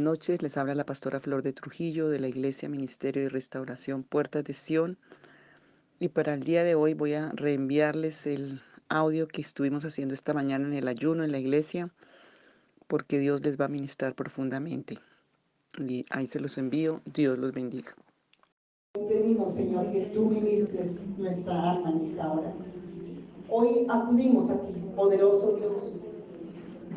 Noches, 0.00 0.40
les 0.40 0.56
habla 0.56 0.74
la 0.74 0.86
pastora 0.86 1.20
Flor 1.20 1.42
de 1.42 1.52
Trujillo 1.52 2.08
de 2.08 2.18
la 2.18 2.28
Iglesia 2.28 2.70
Ministerio 2.70 3.22
de 3.22 3.28
Restauración 3.28 4.02
Puertas 4.02 4.44
de 4.44 4.54
Sion. 4.54 4.96
Y 5.98 6.08
para 6.08 6.32
el 6.32 6.42
día 6.42 6.64
de 6.64 6.74
hoy 6.74 6.94
voy 6.94 7.12
a 7.12 7.30
reenviarles 7.32 8.26
el 8.26 8.62
audio 8.88 9.28
que 9.28 9.42
estuvimos 9.42 9.84
haciendo 9.84 10.14
esta 10.14 10.32
mañana 10.32 10.66
en 10.66 10.72
el 10.72 10.88
ayuno 10.88 11.22
en 11.22 11.32
la 11.32 11.38
iglesia, 11.38 11.90
porque 12.86 13.18
Dios 13.18 13.42
les 13.42 13.60
va 13.60 13.66
a 13.66 13.68
ministrar 13.68 14.14
profundamente. 14.14 14.98
Y 15.78 16.06
ahí 16.08 16.26
se 16.26 16.40
los 16.40 16.56
envío, 16.56 17.02
Dios 17.04 17.38
los 17.38 17.52
bendiga. 17.52 17.94
Pedimos, 18.94 19.54
Señor, 19.54 19.92
que 19.92 20.06
tú 20.06 20.30
ministres 20.30 21.06
nuestra 21.18 21.72
alma 21.72 21.90
en 21.90 22.00
esta 22.00 22.32
hora. 22.32 22.54
Hoy 23.50 23.86
acudimos 23.88 24.48
a 24.50 24.62
ti, 24.62 24.72
poderoso 24.96 25.56
Dios 25.56 26.06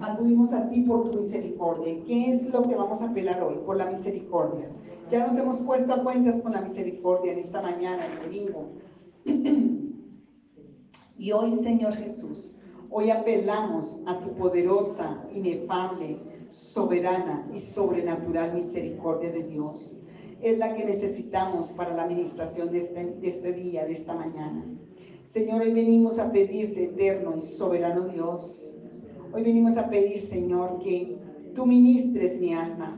acudimos 0.03 0.53
a 0.53 0.67
ti 0.67 0.81
por 0.81 1.09
tu 1.09 1.19
misericordia. 1.19 2.03
¿Qué 2.05 2.31
es 2.31 2.49
lo 2.51 2.63
que 2.63 2.75
vamos 2.75 3.01
a 3.01 3.09
apelar 3.09 3.41
hoy? 3.41 3.55
Por 3.65 3.77
la 3.77 3.85
misericordia. 3.85 4.69
Ya 5.09 5.25
nos 5.25 5.37
hemos 5.37 5.59
puesto 5.59 5.93
a 5.93 6.03
cuentas 6.03 6.41
con 6.41 6.53
la 6.53 6.61
misericordia 6.61 7.31
en 7.31 7.39
esta 7.39 7.61
mañana, 7.61 8.05
el 8.05 8.19
domingo. 8.21 8.71
y 11.17 11.31
hoy, 11.31 11.51
Señor 11.51 11.95
Jesús, 11.95 12.59
hoy 12.89 13.09
apelamos 13.09 14.01
a 14.05 14.19
tu 14.19 14.33
poderosa, 14.33 15.23
inefable, 15.33 16.17
soberana 16.49 17.45
y 17.53 17.59
sobrenatural 17.59 18.53
misericordia 18.53 19.31
de 19.31 19.43
Dios. 19.43 19.99
Es 20.41 20.57
la 20.57 20.73
que 20.73 20.83
necesitamos 20.83 21.71
para 21.71 21.93
la 21.93 22.03
administración 22.03 22.71
de 22.71 22.79
este, 22.79 23.05
de 23.05 23.27
este 23.27 23.53
día, 23.53 23.85
de 23.85 23.93
esta 23.93 24.13
mañana. 24.13 24.65
Señor, 25.23 25.61
hoy 25.61 25.71
venimos 25.71 26.19
a 26.19 26.31
pedirte, 26.33 26.83
eterno 26.83 27.35
y 27.37 27.39
soberano 27.39 28.05
Dios, 28.09 28.82
Hoy 29.35 29.41
venimos 29.41 29.77
a 29.77 29.89
pedir, 29.89 30.19
Señor, 30.19 30.77
que 30.77 31.17
tú 31.55 31.65
ministres 31.65 32.39
mi 32.39 32.53
alma. 32.53 32.95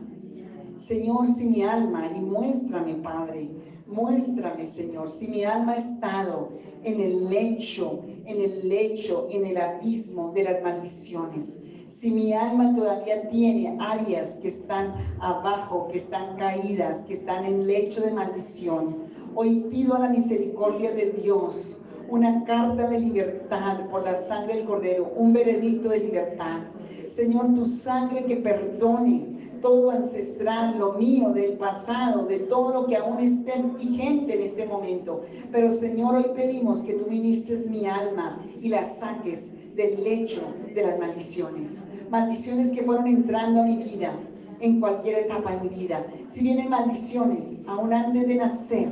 Señor, 0.78 1.28
si 1.28 1.46
mi 1.46 1.62
alma, 1.62 2.12
y 2.14 2.20
muéstrame, 2.20 2.96
Padre, 2.96 3.50
muéstrame, 3.88 4.68
Señor, 4.68 5.10
si 5.10 5.30
mi 5.30 5.46
alma 5.46 5.72
ha 5.72 5.78
estado 5.78 6.50
en 6.84 7.00
el 7.00 7.30
lecho, 7.30 8.02
en 8.26 8.42
el 8.42 8.68
lecho, 8.68 9.30
en 9.32 9.46
el 9.46 9.56
abismo 9.56 10.34
de 10.34 10.44
las 10.44 10.62
maldiciones. 10.62 11.64
Si 11.88 12.12
mi 12.12 12.34
alma 12.34 12.76
todavía 12.76 13.30
tiene 13.30 13.78
áreas 13.80 14.40
que 14.42 14.50
están 14.50 14.94
abajo, 15.22 15.88
que 15.90 15.98
están 15.98 16.36
caídas, 16.36 17.04
que 17.04 17.14
están 17.14 17.46
en 17.46 17.66
lecho 17.66 18.02
de 18.02 18.12
maldición, 18.12 18.98
hoy 19.36 19.62
pido 19.72 19.96
a 19.96 20.00
la 20.00 20.10
misericordia 20.10 20.92
de 20.92 21.12
Dios 21.12 21.85
una 22.10 22.44
carta 22.46 22.88
de 22.88 23.00
libertad 23.00 23.88
por 23.90 24.04
la 24.04 24.14
sangre 24.14 24.56
del 24.56 24.66
Cordero, 24.66 25.12
un 25.16 25.34
veredicto 25.34 25.90
de 25.90 26.00
libertad. 26.00 26.62
Señor, 27.08 27.54
tu 27.54 27.66
sangre 27.66 28.26
que 28.26 28.38
perdone 28.38 29.36
todo 29.62 29.90
ancestral, 29.90 30.78
lo 30.78 30.94
mío, 30.94 31.32
del 31.32 31.54
pasado, 31.54 32.26
de 32.26 32.40
todo 32.40 32.72
lo 32.72 32.86
que 32.86 32.98
aún 32.98 33.20
esté 33.20 33.64
vigente 33.80 34.36
en 34.36 34.44
este 34.44 34.66
momento. 34.66 35.24
Pero 35.52 35.70
Señor, 35.70 36.16
hoy 36.16 36.26
pedimos 36.36 36.82
que 36.82 36.94
tú 36.94 37.06
ministres 37.10 37.68
mi 37.68 37.86
alma 37.88 38.40
y 38.62 38.70
la 38.70 38.84
saques 38.84 39.76
del 39.76 40.04
lecho 40.04 40.42
de 40.74 40.84
las 40.84 41.00
maldiciones. 41.00 41.84
Maldiciones 42.12 42.70
que 42.70 42.84
fueron 42.84 43.08
entrando 43.08 43.62
a 43.62 43.66
mi 43.66 43.78
vida 43.78 44.14
en 44.60 44.80
cualquier 44.80 45.20
etapa 45.20 45.56
de 45.56 45.70
mi 45.70 45.76
vida. 45.76 46.06
Si 46.28 46.44
vienen 46.44 46.70
maldiciones 46.70 47.60
aún 47.68 47.94
antes 47.94 48.28
de 48.28 48.36
nacer, 48.36 48.90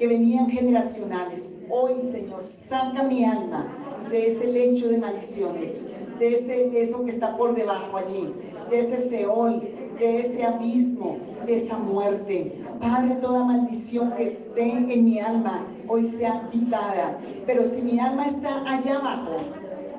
que 0.00 0.08
venían 0.08 0.48
generacionales. 0.48 1.58
Hoy, 1.68 2.00
Señor, 2.00 2.42
saca 2.42 3.02
mi 3.02 3.22
alma 3.22 3.66
de 4.10 4.28
ese 4.28 4.46
lecho 4.46 4.88
de 4.88 4.96
maldiciones, 4.96 5.84
de, 6.18 6.32
ese, 6.32 6.70
de 6.70 6.82
eso 6.82 7.04
que 7.04 7.10
está 7.10 7.36
por 7.36 7.54
debajo 7.54 7.98
allí, 7.98 8.32
de 8.70 8.78
ese 8.78 8.96
Seol, 8.96 9.60
de 9.98 10.20
ese 10.20 10.42
abismo, 10.42 11.18
de 11.44 11.56
esa 11.56 11.76
muerte. 11.76 12.50
Padre, 12.80 13.16
toda 13.16 13.44
maldición 13.44 14.12
que 14.12 14.22
esté 14.22 14.70
en 14.70 15.04
mi 15.04 15.20
alma 15.20 15.66
hoy 15.86 16.02
sea 16.02 16.48
quitada. 16.50 17.18
Pero 17.44 17.66
si 17.66 17.82
mi 17.82 18.00
alma 18.00 18.26
está 18.26 18.62
allá 18.66 18.96
abajo, 18.96 19.36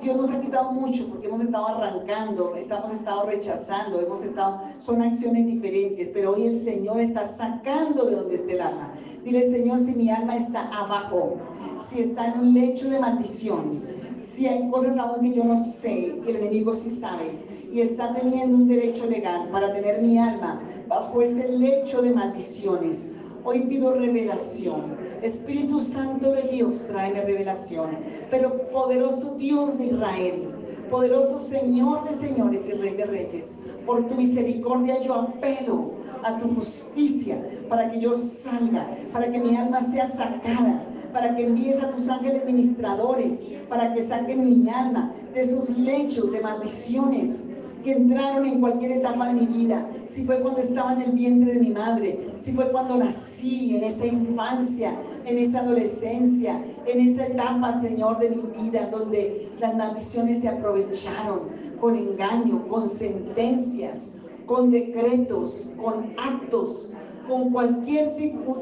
Dios 0.01 0.17
nos 0.17 0.31
ha 0.31 0.41
quitado 0.41 0.71
mucho 0.71 1.07
porque 1.09 1.27
hemos 1.27 1.41
estado 1.41 1.67
arrancando, 1.67 2.55
estamos 2.55 2.91
estado 2.91 3.27
rechazando, 3.27 4.01
hemos 4.01 4.23
estado, 4.23 4.61
son 4.79 5.03
acciones 5.03 5.45
diferentes, 5.45 6.09
pero 6.09 6.31
hoy 6.31 6.47
el 6.47 6.53
Señor 6.57 6.99
está 6.99 7.23
sacando 7.23 8.05
de 8.05 8.15
donde 8.15 8.33
esté 8.33 8.53
el 8.53 8.61
alma. 8.61 8.95
Dile, 9.23 9.41
Señor, 9.51 9.79
si 9.79 9.93
mi 9.93 10.09
alma 10.09 10.35
está 10.35 10.67
abajo, 10.69 11.37
si 11.79 12.01
está 12.01 12.27
en 12.27 12.39
un 12.39 12.53
lecho 12.55 12.89
de 12.89 12.99
maldición, 12.99 13.81
si 14.23 14.47
hay 14.47 14.67
cosas 14.69 14.97
aún 14.97 15.21
que 15.21 15.33
yo 15.33 15.43
no 15.43 15.57
sé, 15.57 16.19
que 16.23 16.31
el 16.31 16.37
enemigo 16.37 16.73
sí 16.73 16.89
sabe, 16.89 17.31
y 17.71 17.81
está 17.81 18.13
teniendo 18.13 18.57
un 18.57 18.67
derecho 18.67 19.05
legal 19.05 19.47
para 19.51 19.73
tener 19.73 20.01
mi 20.01 20.17
alma 20.17 20.59
bajo 20.87 21.21
ese 21.21 21.47
lecho 21.49 22.01
de 22.01 22.11
maldiciones, 22.11 23.11
hoy 23.43 23.61
pido 23.61 23.93
revelación. 23.93 24.97
Espíritu 25.21 25.79
Santo 25.79 26.31
de 26.31 26.41
Dios, 26.49 26.87
tráeme 26.87 27.21
revelación. 27.21 27.91
Pero 28.31 28.69
poderoso 28.69 29.35
Dios 29.35 29.77
de 29.77 29.85
Israel, 29.85 30.55
poderoso 30.89 31.39
Señor 31.39 32.09
de 32.09 32.15
señores 32.15 32.67
y 32.67 32.71
Rey 32.73 32.95
de 32.95 33.05
reyes, 33.05 33.59
por 33.85 34.07
tu 34.07 34.15
misericordia 34.15 34.99
yo 35.01 35.13
apelo 35.13 36.00
a 36.23 36.37
tu 36.37 36.53
justicia 36.55 37.41
para 37.69 37.89
que 37.89 37.99
yo 37.99 38.13
salga, 38.13 38.87
para 39.11 39.31
que 39.31 39.39
mi 39.39 39.55
alma 39.55 39.81
sea 39.81 40.05
sacada, 40.05 40.83
para 41.13 41.35
que 41.35 41.43
envíes 41.43 41.81
a 41.81 41.89
tus 41.89 42.07
ángeles 42.09 42.45
ministradores, 42.45 43.43
para 43.69 43.93
que 43.93 44.01
saquen 44.01 44.47
mi 44.47 44.69
alma 44.69 45.13
de 45.33 45.41
esos 45.41 45.69
lechos 45.77 46.31
de 46.31 46.41
maldiciones 46.41 47.43
que 47.83 47.93
entraron 47.93 48.45
en 48.45 48.59
cualquier 48.59 48.91
etapa 48.91 49.27
de 49.27 49.33
mi 49.33 49.45
vida, 49.47 49.87
si 50.05 50.25
fue 50.25 50.39
cuando 50.39 50.61
estaba 50.61 50.93
en 50.93 51.01
el 51.01 51.11
vientre 51.13 51.53
de 51.53 51.59
mi 51.59 51.71
madre, 51.71 52.29
si 52.35 52.51
fue 52.51 52.71
cuando 52.71 52.97
nací, 52.97 53.75
en 53.75 53.83
esa 53.83 54.05
infancia, 54.05 54.93
en 55.25 55.37
esa 55.37 55.61
adolescencia, 55.61 56.61
en 56.85 57.07
esa 57.07 57.27
etapa, 57.27 57.79
Señor, 57.81 58.19
de 58.19 58.29
mi 58.29 58.43
vida, 58.61 58.87
donde 58.91 59.49
las 59.59 59.75
maldiciones 59.75 60.41
se 60.41 60.49
aprovecharon 60.49 61.39
con 61.79 61.95
engaño, 61.95 62.67
con 62.67 62.87
sentencias, 62.87 64.13
con 64.51 64.69
decretos, 64.69 65.69
con 65.81 66.13
actos, 66.17 66.89
con 67.25 67.51
cualquier 67.51 68.05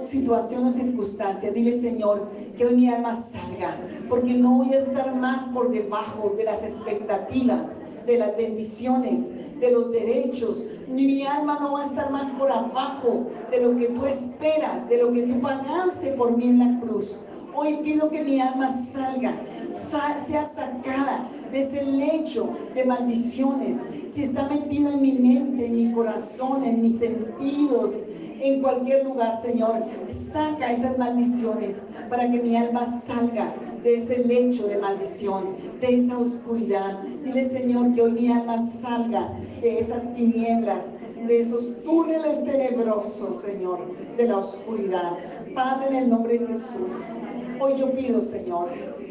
situación 0.03 0.67
o 0.67 0.69
circunstancia. 0.69 1.51
Dile, 1.51 1.73
Señor, 1.73 2.27
que 2.55 2.67
hoy 2.67 2.75
mi 2.75 2.89
alma 2.89 3.11
salga, 3.11 3.75
porque 4.07 4.35
no 4.35 4.59
voy 4.59 4.71
a 4.71 4.77
estar 4.77 5.15
más 5.15 5.45
por 5.45 5.71
debajo 5.71 6.35
de 6.37 6.43
las 6.43 6.61
expectativas, 6.61 7.79
de 8.05 8.19
las 8.19 8.37
bendiciones, 8.37 9.31
de 9.59 9.71
los 9.71 9.91
derechos. 9.91 10.63
Ni 10.87 11.07
mi 11.07 11.25
alma 11.25 11.57
no 11.59 11.71
va 11.71 11.81
a 11.81 11.85
estar 11.87 12.11
más 12.11 12.29
por 12.33 12.51
abajo 12.51 13.25
de 13.49 13.59
lo 13.59 13.75
que 13.75 13.87
tú 13.87 14.05
esperas, 14.05 14.87
de 14.89 14.97
lo 15.01 15.11
que 15.11 15.23
tú 15.23 15.41
pagaste 15.41 16.11
por 16.11 16.37
mí 16.37 16.49
en 16.49 16.59
la 16.59 16.79
cruz. 16.81 17.17
Hoy 17.61 17.75
pido 17.83 18.09
que 18.09 18.23
mi 18.23 18.39
alma 18.39 18.69
salga, 18.69 19.33
sea 19.69 20.45
sacada 20.45 21.27
de 21.51 21.59
ese 21.59 21.83
lecho 21.83 22.55
de 22.73 22.85
maldiciones. 22.85 23.83
Si 24.07 24.23
está 24.23 24.47
metido 24.47 24.93
en 24.93 25.01
mi 25.01 25.11
mente, 25.11 25.65
en 25.65 25.75
mi 25.75 25.91
corazón, 25.91 26.63
en 26.63 26.81
mis 26.81 26.99
sentidos, 26.99 27.99
en 28.39 28.61
cualquier 28.61 29.03
lugar, 29.03 29.33
Señor, 29.41 29.83
saca 30.07 30.71
esas 30.71 30.97
maldiciones 30.97 31.87
para 32.09 32.31
que 32.31 32.41
mi 32.41 32.55
alma 32.55 32.85
salga 32.85 33.53
de 33.83 33.95
ese 33.95 34.23
lecho 34.23 34.65
de 34.65 34.77
maldición, 34.77 35.57
de 35.81 35.97
esa 35.97 36.17
oscuridad. 36.17 36.99
Dile, 37.25 37.43
Señor, 37.43 37.93
que 37.93 38.03
hoy 38.03 38.11
mi 38.13 38.31
alma 38.31 38.57
salga 38.57 39.33
de 39.59 39.79
esas 39.79 40.15
tinieblas, 40.15 40.93
de 41.27 41.39
esos 41.39 41.83
túneles 41.83 42.41
tenebrosos, 42.45 43.41
Señor, 43.41 43.79
de 44.15 44.27
la 44.27 44.37
oscuridad. 44.37 45.17
Padre, 45.53 45.89
en 45.89 45.95
el 45.95 46.09
nombre 46.09 46.37
de 46.39 46.47
Jesús, 46.47 47.17
hoy 47.59 47.75
yo 47.75 47.91
pido, 47.91 48.21
Señor, 48.21 48.69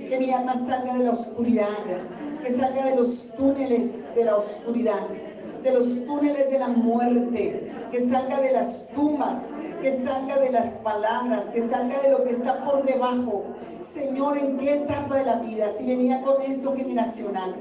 que 0.08 0.18
mi 0.18 0.30
alma 0.30 0.54
salga 0.54 0.94
de 0.94 1.04
la 1.04 1.10
oscuridad, 1.12 1.68
que 2.42 2.50
salga 2.50 2.86
de 2.86 2.96
los 2.96 3.30
túneles 3.36 4.14
de 4.14 4.24
la 4.24 4.36
oscuridad, 4.36 5.06
de 5.62 5.72
los 5.72 6.04
túneles 6.06 6.50
de 6.50 6.58
la 6.58 6.68
muerte, 6.68 7.70
que 7.90 8.00
salga 8.00 8.40
de 8.40 8.52
las 8.52 8.88
tumbas, 8.88 9.50
que 9.82 9.90
salga 9.90 10.38
de 10.38 10.50
las 10.50 10.76
palabras, 10.76 11.48
que 11.50 11.60
salga 11.60 12.00
de 12.00 12.10
lo 12.10 12.24
que 12.24 12.30
está 12.30 12.64
por 12.64 12.84
debajo. 12.84 13.44
Señor, 13.80 14.38
¿en 14.38 14.56
qué 14.58 14.74
etapa 14.74 15.16
de 15.16 15.24
la 15.24 15.36
vida? 15.36 15.68
Si 15.68 15.86
venía 15.86 16.22
con 16.22 16.40
eso 16.42 16.74
generacional. 16.76 17.54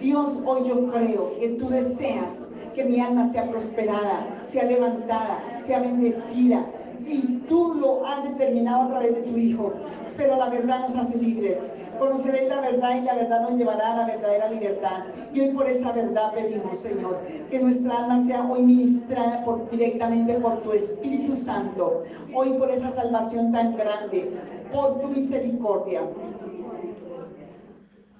Dios, 0.00 0.40
hoy 0.44 0.68
yo 0.68 0.86
creo 0.88 1.38
que 1.38 1.48
tú 1.50 1.68
deseas 1.68 2.48
que 2.74 2.84
mi 2.84 3.00
alma 3.00 3.24
sea 3.24 3.48
prosperada, 3.48 4.40
sea 4.42 4.64
levantada, 4.64 5.40
sea 5.60 5.80
bendecida, 5.80 6.66
y 7.06 7.42
tú 7.48 7.74
lo 7.74 8.06
has 8.06 8.24
determinado 8.24 8.82
a 8.82 8.88
través 8.88 9.14
de 9.14 9.22
tu 9.22 9.36
Hijo. 9.36 9.72
Pero 10.16 10.36
la 10.36 10.48
verdad 10.48 10.80
nos 10.80 10.96
hace 10.96 11.18
libres. 11.18 11.72
Conoceréis 11.98 12.48
la 12.48 12.60
verdad 12.60 12.96
y 12.96 13.04
la 13.04 13.14
verdad 13.14 13.42
nos 13.42 13.54
llevará 13.58 13.92
a 13.92 13.96
la 13.98 14.06
verdadera 14.06 14.50
libertad. 14.50 15.04
Y 15.32 15.40
hoy 15.40 15.50
por 15.50 15.68
esa 15.68 15.92
verdad 15.92 16.32
pedimos, 16.34 16.78
Señor, 16.78 17.20
que 17.50 17.58
nuestra 17.58 17.98
alma 17.98 18.20
sea 18.20 18.48
hoy 18.50 18.62
ministrada 18.62 19.44
directamente 19.70 20.34
por 20.34 20.62
tu 20.62 20.72
Espíritu 20.72 21.34
Santo. 21.34 22.04
Hoy 22.34 22.50
por 22.54 22.70
esa 22.70 22.90
salvación 22.90 23.52
tan 23.52 23.76
grande, 23.76 24.32
por 24.72 25.00
tu 25.00 25.08
misericordia. 25.08 26.02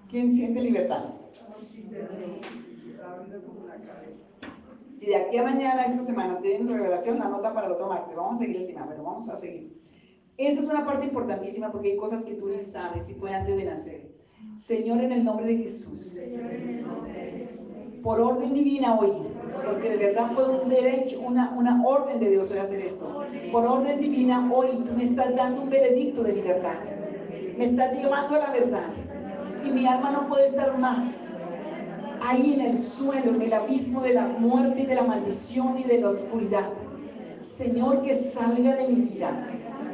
¿Quién 0.09 0.31
siente 0.31 0.61
libertad? 0.61 1.05
Si 4.95 5.07
de 5.07 5.17
aquí 5.17 5.37
a 5.39 5.43
mañana, 5.43 5.83
esta 5.83 6.05
semana, 6.05 6.39
tienen 6.41 6.69
revelación, 6.69 7.19
la 7.19 7.29
nota 7.29 7.53
para 7.53 7.67
el 7.67 7.73
otro 7.73 7.89
martes. 7.89 8.15
Vamos 8.15 8.37
a 8.37 8.39
seguir 8.45 8.59
el 8.59 8.67
tema, 8.69 8.87
pero 8.89 9.03
vamos 9.03 9.29
a 9.29 9.35
seguir. 9.35 9.77
Esa 10.37 10.61
es 10.61 10.69
una 10.69 10.87
parte 10.87 11.07
importantísima 11.07 11.73
porque 11.73 11.91
hay 11.91 11.97
cosas 11.97 12.25
que 12.25 12.35
tú 12.35 12.49
ni 12.49 12.59
sabes 12.59 13.07
si 13.07 13.15
fue 13.15 13.35
antes 13.35 13.57
de 13.57 13.65
nacer. 13.65 14.15
Señor, 14.57 15.01
en 15.01 15.11
el 15.11 15.25
nombre 15.25 15.47
de 15.47 15.57
Jesús. 15.57 16.21
Por 18.05 18.21
orden 18.21 18.55
divina 18.55 18.97
hoy, 18.97 19.11
porque 19.67 19.91
de 19.91 19.97
verdad 19.97 20.31
fue 20.33 20.49
un 20.49 20.69
derecho, 20.69 21.21
una, 21.23 21.53
una 21.59 21.85
orden 21.85 22.21
de 22.21 22.31
Dios 22.31 22.53
hoy 22.53 22.59
hacer 22.59 22.81
esto. 22.81 23.25
Por 23.51 23.67
orden 23.67 24.01
divina 24.01 24.49
hoy 24.55 24.85
tú 24.85 24.93
me 24.93 25.03
estás 25.03 25.35
dando 25.35 25.63
un 25.63 25.71
veredicto 25.71 26.23
de 26.23 26.35
libertad. 26.35 26.79
Me 27.59 27.65
estás 27.65 27.97
llevando 27.97 28.37
a 28.37 28.39
la 28.39 28.51
verdad. 28.53 28.93
Y 29.65 29.73
mi 29.73 29.87
alma 29.87 30.13
no 30.13 30.29
puede 30.29 30.47
estar 30.47 30.79
más 30.79 31.34
ahí 32.25 32.55
en 32.55 32.61
el 32.61 32.77
suelo, 32.77 33.35
en 33.35 33.43
el 33.43 33.53
abismo 33.53 34.01
de 34.01 34.15
la 34.15 34.27
muerte 34.27 34.83
y 34.83 34.87
de 34.87 34.95
la 34.95 35.03
maldición 35.03 35.79
y 35.79 35.85
de 35.85 36.01
la 36.01 36.09
oscuridad. 36.09 36.69
Señor, 37.41 38.03
que 38.03 38.15
salga 38.15 38.77
de 38.77 38.89
mi 38.89 39.03
vida. 39.03 39.47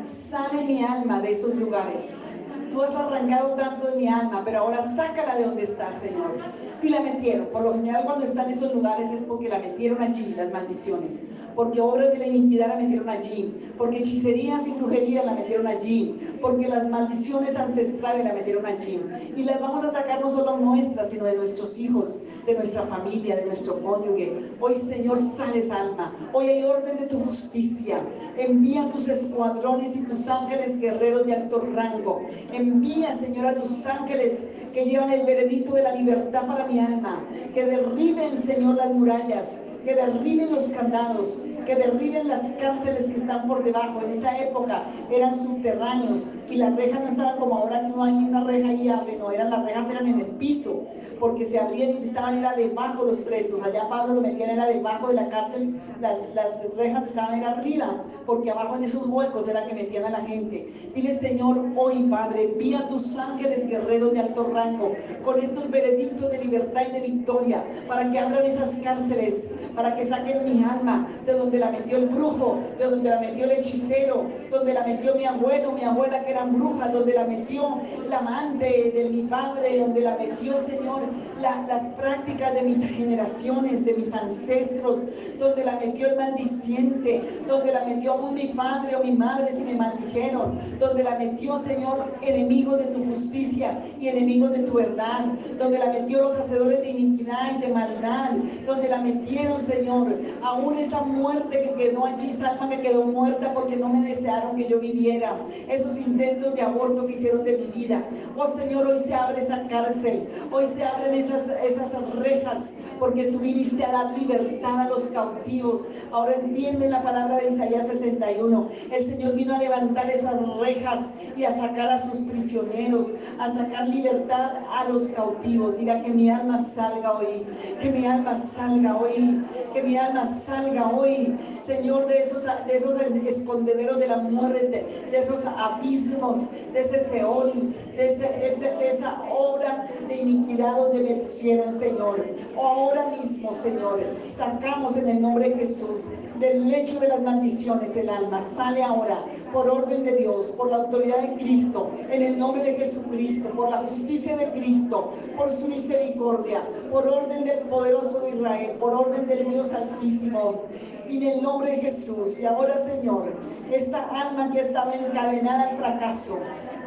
Sale 0.04 0.64
mi 0.64 0.82
alma 0.84 1.20
de 1.20 1.32
esos 1.32 1.54
lugares. 1.56 2.22
Tú 2.70 2.82
has 2.82 2.94
arrancado 2.94 3.50
tanto 3.50 3.88
de 3.88 3.96
mi 3.96 4.08
alma, 4.08 4.42
pero 4.44 4.60
ahora 4.60 4.80
sácala 4.80 5.34
de 5.36 5.44
donde 5.44 5.62
está, 5.62 5.90
Señor. 5.90 6.36
Si 6.68 6.88
la 6.88 7.00
metieron, 7.00 7.46
por 7.46 7.62
lo 7.62 7.72
general 7.74 8.04
cuando 8.04 8.24
están 8.24 8.46
en 8.46 8.52
esos 8.52 8.72
lugares 8.74 9.10
es 9.10 9.22
porque 9.22 9.48
la 9.48 9.58
metieron 9.58 10.00
allí, 10.00 10.34
las 10.36 10.52
maldiciones 10.52 11.20
porque 11.54 11.80
obras 11.80 12.10
de 12.12 12.18
la 12.18 12.26
iniquidad 12.26 12.68
la 12.68 12.76
metieron 12.76 13.08
allí, 13.08 13.52
porque 13.76 13.98
hechicerías 13.98 14.66
y 14.66 14.72
brujerías 14.72 15.24
la 15.24 15.34
metieron 15.34 15.66
allí, 15.66 16.18
porque 16.40 16.68
las 16.68 16.88
maldiciones 16.88 17.56
ancestrales 17.56 18.24
la 18.24 18.32
metieron 18.32 18.66
allí. 18.66 19.00
Y 19.36 19.42
las 19.42 19.60
vamos 19.60 19.84
a 19.84 19.90
sacar 19.90 20.20
no 20.20 20.28
solo 20.28 20.56
nuestras, 20.56 21.10
sino 21.10 21.24
de 21.24 21.36
nuestros 21.36 21.78
hijos, 21.78 22.20
de 22.46 22.54
nuestra 22.54 22.82
familia, 22.82 23.36
de 23.36 23.46
nuestro 23.46 23.78
cónyuge. 23.80 24.32
Hoy, 24.60 24.76
Señor, 24.76 25.18
sales 25.18 25.70
alma. 25.70 26.14
Hoy 26.32 26.48
hay 26.48 26.64
orden 26.64 26.96
de 26.96 27.06
tu 27.06 27.20
justicia. 27.20 28.00
Envía 28.38 28.88
tus 28.88 29.08
escuadrones 29.08 29.96
y 29.96 30.00
tus 30.00 30.28
ángeles 30.28 30.80
guerreros 30.80 31.26
de 31.26 31.34
alto 31.34 31.62
rango. 31.74 32.22
Envía, 32.60 33.12
Señor, 33.12 33.46
a 33.46 33.54
tus 33.54 33.86
ángeles 33.86 34.46
que 34.74 34.84
llevan 34.84 35.10
el 35.10 35.24
veredicto 35.24 35.74
de 35.74 35.82
la 35.82 35.94
libertad 35.94 36.46
para 36.46 36.66
mi 36.66 36.78
alma. 36.78 37.24
Que 37.54 37.64
derriben, 37.64 38.36
Señor, 38.38 38.76
las 38.76 38.92
murallas 38.92 39.62
que 39.84 39.94
derriben 39.94 40.52
los 40.52 40.68
candados, 40.68 41.40
que 41.64 41.74
derriben 41.74 42.28
las 42.28 42.52
cárceles 42.60 43.08
que 43.08 43.14
están 43.14 43.46
por 43.46 43.62
debajo. 43.64 44.02
En 44.04 44.12
esa 44.12 44.38
época 44.38 44.82
eran 45.10 45.34
subterráneos 45.34 46.28
y 46.50 46.56
las 46.56 46.76
rejas 46.76 47.00
no 47.00 47.08
estaban 47.08 47.38
como 47.38 47.56
ahora 47.56 47.80
que 47.80 47.88
no 47.88 48.04
hay 48.04 48.12
una 48.12 48.44
reja 48.44 48.72
y 48.72 48.88
abre, 48.88 49.16
no, 49.16 49.30
eran 49.30 49.50
las 49.50 49.64
rejas 49.64 49.90
eran 49.90 50.06
en 50.06 50.20
el 50.20 50.26
piso, 50.26 50.86
porque 51.18 51.44
se 51.44 51.58
abrían 51.58 51.90
y 51.90 52.04
estaban 52.04 52.38
era 52.38 52.52
debajo 52.52 53.04
los 53.04 53.18
presos. 53.18 53.62
Allá 53.62 53.88
Pablo 53.88 54.14
lo 54.14 54.20
metían 54.20 54.50
era 54.50 54.66
debajo 54.66 55.08
de 55.08 55.14
la 55.14 55.28
cárcel, 55.28 55.74
las, 56.00 56.18
las 56.34 56.62
rejas 56.76 57.08
estaban 57.08 57.44
arriba, 57.44 58.02
porque 58.26 58.50
abajo 58.50 58.76
en 58.76 58.84
esos 58.84 59.06
huecos 59.06 59.48
era 59.48 59.66
que 59.66 59.74
metían 59.74 60.04
a 60.04 60.10
la 60.10 60.20
gente. 60.20 60.68
Dile, 60.94 61.12
Señor, 61.12 61.60
hoy, 61.76 62.02
Padre, 62.04 62.44
envía 62.52 62.80
a 62.80 62.88
tus 62.88 63.16
ángeles 63.16 63.68
guerreros 63.68 64.12
de 64.12 64.20
alto 64.20 64.50
rango 64.52 64.94
con 65.24 65.38
estos 65.38 65.70
veredictos 65.70 66.30
de 66.30 66.38
libertad 66.38 66.82
y 66.88 66.92
de 66.92 67.00
victoria 67.00 67.64
para 67.86 68.10
que 68.10 68.18
abran 68.18 68.44
esas 68.44 68.76
cárceles, 68.76 69.50
para 69.74 69.94
que 69.96 70.04
saquen 70.04 70.44
mi 70.44 70.64
alma 70.64 71.08
de 71.26 71.32
donde 71.34 71.58
la 71.58 71.70
metió 71.70 71.96
el 71.98 72.06
brujo, 72.06 72.58
de 72.78 72.86
donde 72.86 73.10
la 73.10 73.20
metió 73.20 73.44
el 73.44 73.52
hechicero, 73.52 74.24
donde 74.50 74.74
la 74.74 74.86
metió 74.86 75.14
mi 75.14 75.24
abuelo, 75.24 75.72
mi 75.72 75.82
abuela 75.84 76.22
que 76.22 76.30
eran 76.30 76.54
brujas, 76.54 76.92
donde 76.92 77.14
la 77.14 77.24
metió 77.24 77.80
la 78.08 78.18
amante 78.18 78.92
de 78.94 79.08
mi 79.10 79.22
padre, 79.22 79.78
donde 79.78 80.00
la 80.00 80.16
metió, 80.16 80.58
Señor, 80.58 81.02
las 81.40 81.84
prácticas 81.94 82.54
de 82.54 82.62
mis 82.62 82.84
generaciones, 82.84 83.84
de 83.84 83.94
mis 83.94 84.12
ancestros, 84.12 85.00
donde 85.38 85.64
la 85.64 85.72
metió 85.72 85.89
el 85.98 86.16
maldiciente, 86.16 87.22
donde 87.46 87.72
la 87.72 87.84
metió 87.84 88.16
mi 88.18 88.48
padre 88.48 88.96
o 88.96 89.02
mi 89.02 89.12
madre 89.12 89.52
si 89.52 89.64
me 89.64 89.74
maldijeron, 89.74 90.58
donde 90.78 91.02
la 91.02 91.18
metió, 91.18 91.56
Señor, 91.58 92.04
enemigo 92.22 92.76
de 92.76 92.84
tu 92.86 93.04
justicia 93.04 93.82
y 93.98 94.08
enemigo 94.08 94.48
de 94.48 94.60
tu 94.60 94.74
verdad, 94.74 95.26
donde 95.58 95.78
la 95.78 95.86
metió 95.86 96.22
los 96.22 96.36
hacedores 96.36 96.80
de 96.80 96.90
iniquidad 96.90 97.56
y 97.56 97.60
de 97.60 97.68
maldad, 97.68 98.30
donde 98.66 98.88
la 98.88 98.98
metieron, 98.98 99.60
Señor, 99.60 100.14
aún 100.42 100.78
esa 100.78 101.02
muerte 101.02 101.62
que 101.62 101.74
quedó 101.74 102.06
allí, 102.06 102.30
esa 102.30 102.50
alma 102.50 102.70
que 102.70 102.80
quedó 102.80 103.04
muerta 103.04 103.52
porque 103.54 103.76
no 103.76 103.88
me 103.88 104.06
desearon 104.06 104.56
que 104.56 104.68
yo 104.68 104.78
viviera, 104.78 105.36
esos 105.68 105.96
intentos 105.96 106.54
de 106.54 106.62
aborto 106.62 107.06
que 107.06 107.14
hicieron 107.14 107.44
de 107.44 107.58
mi 107.58 107.66
vida. 107.80 108.04
Oh 108.36 108.46
Señor, 108.46 108.86
hoy 108.86 108.98
se 108.98 109.14
abre 109.14 109.40
esa 109.40 109.66
cárcel, 109.66 110.28
hoy 110.50 110.66
se 110.66 110.84
abren 110.84 111.14
esas, 111.14 111.48
esas 111.64 111.94
rejas, 112.16 112.72
porque 113.00 113.24
tú 113.24 113.38
viniste 113.38 113.82
a 113.84 113.90
dar 113.90 114.18
libertad 114.18 114.80
a 114.80 114.88
los 114.88 115.04
cautivos. 115.04 115.86
Ahora 116.12 116.34
entienden 116.34 116.90
la 116.90 117.02
palabra 117.02 117.38
de 117.38 117.50
Isaías 117.50 117.88
61. 117.88 118.68
El 118.92 119.02
Señor 119.02 119.34
vino 119.34 119.54
a 119.54 119.58
levantar 119.58 120.08
esas 120.10 120.40
rejas 120.58 121.12
y 121.36 121.44
a 121.44 121.50
sacar 121.50 121.88
a 121.88 121.98
sus 121.98 122.18
prisioneros, 122.18 123.12
a 123.38 123.48
sacar 123.48 123.88
libertad 123.88 124.52
a 124.68 124.84
los 124.84 125.08
cautivos. 125.08 125.78
Diga 125.78 126.02
que 126.02 126.10
mi 126.10 126.30
alma 126.30 126.58
salga 126.58 127.18
hoy, 127.18 127.46
que 127.80 127.90
mi 127.90 128.06
alma 128.06 128.34
salga 128.34 128.96
hoy, 128.96 129.42
que 129.72 129.82
mi 129.82 129.96
alma 129.96 130.24
salga 130.24 130.88
hoy, 130.90 131.38
Señor, 131.56 132.06
de 132.06 132.18
esos, 132.18 132.44
de 132.44 132.76
esos 132.76 132.96
escondederos 133.26 133.98
de 133.98 134.08
la 134.08 134.18
muerte, 134.18 135.08
de 135.10 135.18
esos 135.18 135.46
abismos, 135.46 136.40
de 136.72 136.80
ese 136.80 137.00
Seol, 137.00 137.52
de, 137.96 138.02
de 138.02 138.88
esa 138.88 139.22
obra 139.30 139.88
de 140.08 140.16
iniquidad 140.16 140.76
donde 140.76 141.00
me 141.00 141.14
pusieron, 141.16 141.72
Señor. 141.72 142.24
Ahora 142.56 143.06
mismo, 143.06 143.52
Señor, 143.52 144.00
sacamos 144.28 144.96
en 144.96 145.08
el 145.08 145.22
nombre 145.22 145.50
de 145.50 145.56
Jesús 145.56 146.08
del 146.38 146.68
lecho 146.68 146.98
de 147.00 147.08
las 147.08 147.22
maldiciones 147.22 147.96
el 147.96 148.08
alma. 148.08 148.40
Sale 148.40 148.82
ahora 148.82 149.24
por 149.52 149.68
orden 149.68 150.04
de 150.04 150.16
Dios, 150.16 150.52
por 150.56 150.70
la 150.70 150.76
autoridad 150.76 151.18
de 151.18 151.34
Cristo, 151.34 151.90
en 152.10 152.22
el 152.22 152.38
nombre 152.38 152.62
de 152.62 152.74
Jesucristo, 152.74 153.50
por 153.50 153.70
la 153.70 153.78
justicia 153.78 154.36
de 154.36 154.50
Cristo, 154.52 155.12
por 155.36 155.50
su 155.50 155.68
misericordia, 155.68 156.62
por 156.90 157.06
orden 157.06 157.44
del 157.44 157.60
poderoso 157.60 158.20
de 158.20 158.30
Israel, 158.30 158.76
por 158.78 158.94
orden 158.94 159.26
del 159.26 159.48
Dios 159.48 159.72
Altísimo. 159.72 160.62
En 161.08 161.24
el 161.24 161.42
nombre 161.42 161.72
de 161.72 161.78
Jesús. 161.78 162.38
Y 162.38 162.46
ahora, 162.46 162.76
Señor, 162.78 163.32
esta 163.72 164.02
alma 164.04 164.48
que 164.52 164.60
ha 164.60 164.62
estado 164.62 164.92
encadenada 164.92 165.70
al 165.70 165.76
fracaso, 165.76 166.38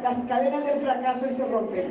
las 0.04 0.18
cadenas 0.24 0.62
del 0.66 0.80
fracaso 0.80 1.26
y 1.26 1.32
se 1.32 1.46
rompen. 1.46 1.86